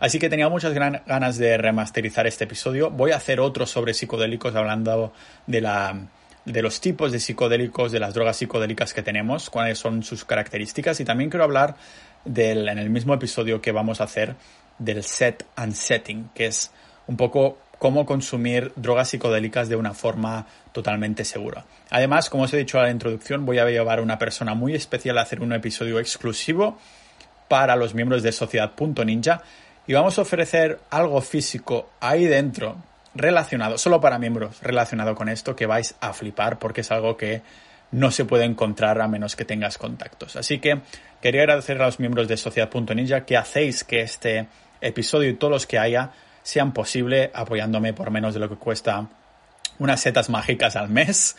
Así 0.00 0.18
que 0.18 0.30
tenía 0.30 0.48
muchas 0.48 0.72
ganas 0.72 1.38
de 1.38 1.58
remasterizar 1.58 2.26
este 2.26 2.44
episodio. 2.44 2.90
Voy 2.90 3.12
a 3.12 3.16
hacer 3.16 3.38
otro 3.38 3.66
sobre 3.66 3.92
psicodélicos 3.92 4.56
hablando 4.56 5.12
de 5.46 5.60
la 5.60 6.08
de 6.46 6.62
los 6.62 6.80
tipos 6.80 7.12
de 7.12 7.20
psicodélicos, 7.20 7.92
de 7.92 8.00
las 8.00 8.14
drogas 8.14 8.38
psicodélicas 8.38 8.94
que 8.94 9.02
tenemos, 9.02 9.50
cuáles 9.50 9.78
son 9.78 10.02
sus 10.02 10.24
características 10.24 10.98
y 10.98 11.04
también 11.04 11.28
quiero 11.28 11.44
hablar 11.44 11.76
del, 12.24 12.66
en 12.68 12.78
el 12.78 12.88
mismo 12.88 13.12
episodio 13.12 13.60
que 13.60 13.72
vamos 13.72 14.00
a 14.00 14.04
hacer 14.04 14.36
del 14.78 15.02
set 15.02 15.44
and 15.56 15.74
setting, 15.74 16.30
que 16.34 16.46
es 16.46 16.72
un 17.06 17.18
poco 17.18 17.58
cómo 17.78 18.06
consumir 18.06 18.72
drogas 18.76 19.10
psicodélicas 19.10 19.68
de 19.68 19.76
una 19.76 19.92
forma 19.92 20.46
totalmente 20.72 21.24
segura. 21.24 21.66
Además, 21.90 22.30
como 22.30 22.44
os 22.44 22.54
he 22.54 22.56
dicho 22.56 22.78
en 22.78 22.84
la 22.84 22.90
introducción, 22.90 23.44
voy 23.44 23.58
a 23.58 23.66
llevar 23.66 23.98
a 23.98 24.02
una 24.02 24.18
persona 24.18 24.54
muy 24.54 24.74
especial 24.74 25.18
a 25.18 25.22
hacer 25.22 25.42
un 25.42 25.52
episodio 25.52 26.00
exclusivo 26.00 26.78
para 27.48 27.76
los 27.76 27.94
miembros 27.94 28.22
de 28.22 28.32
Sociedad.ninja 28.32 29.42
y 29.90 29.92
vamos 29.92 30.16
a 30.20 30.22
ofrecer 30.22 30.78
algo 30.90 31.20
físico 31.20 31.90
ahí 31.98 32.24
dentro 32.24 32.76
relacionado, 33.12 33.76
solo 33.76 34.00
para 34.00 34.20
miembros, 34.20 34.62
relacionado 34.62 35.16
con 35.16 35.28
esto 35.28 35.56
que 35.56 35.66
vais 35.66 35.96
a 36.00 36.12
flipar 36.12 36.60
porque 36.60 36.82
es 36.82 36.92
algo 36.92 37.16
que 37.16 37.42
no 37.90 38.12
se 38.12 38.24
puede 38.24 38.44
encontrar 38.44 39.00
a 39.00 39.08
menos 39.08 39.34
que 39.34 39.44
tengas 39.44 39.78
contactos. 39.78 40.36
Así 40.36 40.60
que 40.60 40.80
quería 41.20 41.40
agradecer 41.40 41.82
a 41.82 41.86
los 41.86 41.98
miembros 41.98 42.28
de 42.28 42.36
Sociedad.ninja 42.36 43.24
que 43.24 43.36
hacéis 43.36 43.82
que 43.82 44.02
este 44.02 44.46
episodio 44.80 45.28
y 45.28 45.34
todos 45.34 45.50
los 45.50 45.66
que 45.66 45.80
haya 45.80 46.12
sean 46.44 46.72
posible 46.72 47.32
apoyándome 47.34 47.92
por 47.92 48.12
menos 48.12 48.32
de 48.32 48.38
lo 48.38 48.48
que 48.48 48.54
cuesta 48.54 49.08
unas 49.80 50.00
setas 50.00 50.30
mágicas 50.30 50.76
al 50.76 50.88
mes. 50.88 51.36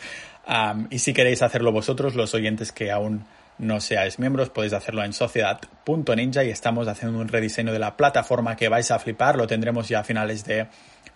y 0.90 0.98
si 0.98 1.14
queréis 1.14 1.40
hacerlo 1.40 1.72
vosotros, 1.72 2.16
los 2.16 2.34
oyentes 2.34 2.70
que 2.70 2.90
aún 2.90 3.24
no 3.58 3.80
seáis 3.80 4.18
miembros, 4.18 4.50
podéis 4.50 4.72
hacerlo 4.72 5.04
en 5.04 5.12
sociedad.ninja 5.12 6.44
y 6.44 6.50
estamos 6.50 6.88
haciendo 6.88 7.18
un 7.18 7.28
rediseño 7.28 7.72
de 7.72 7.78
la 7.78 7.96
plataforma 7.96 8.56
que 8.56 8.68
vais 8.68 8.90
a 8.90 8.98
flipar, 8.98 9.36
lo 9.36 9.46
tendremos 9.46 9.88
ya 9.88 10.00
a 10.00 10.04
finales 10.04 10.44
de 10.44 10.66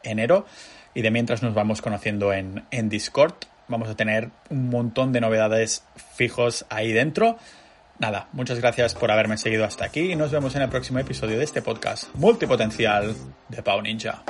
enero 0.02 0.46
y 0.94 1.02
de 1.02 1.10
mientras 1.10 1.42
nos 1.42 1.54
vamos 1.54 1.82
conociendo 1.82 2.32
en, 2.32 2.64
en 2.70 2.88
Discord. 2.88 3.34
Vamos 3.68 3.88
a 3.88 3.96
tener 3.96 4.30
un 4.48 4.70
montón 4.70 5.12
de 5.12 5.20
novedades 5.20 5.84
fijos 6.14 6.64
ahí 6.68 6.92
dentro. 6.92 7.36
Nada, 7.98 8.28
muchas 8.32 8.60
gracias 8.60 8.94
por 8.94 9.10
haberme 9.10 9.38
seguido 9.38 9.64
hasta 9.64 9.86
aquí 9.86 10.12
y 10.12 10.16
nos 10.16 10.30
vemos 10.30 10.54
en 10.54 10.62
el 10.62 10.68
próximo 10.68 10.98
episodio 10.98 11.38
de 11.38 11.44
este 11.44 11.62
podcast 11.62 12.14
multipotencial 12.14 13.14
de 13.48 13.62
Pau 13.62 13.80
Ninja. 13.80 14.22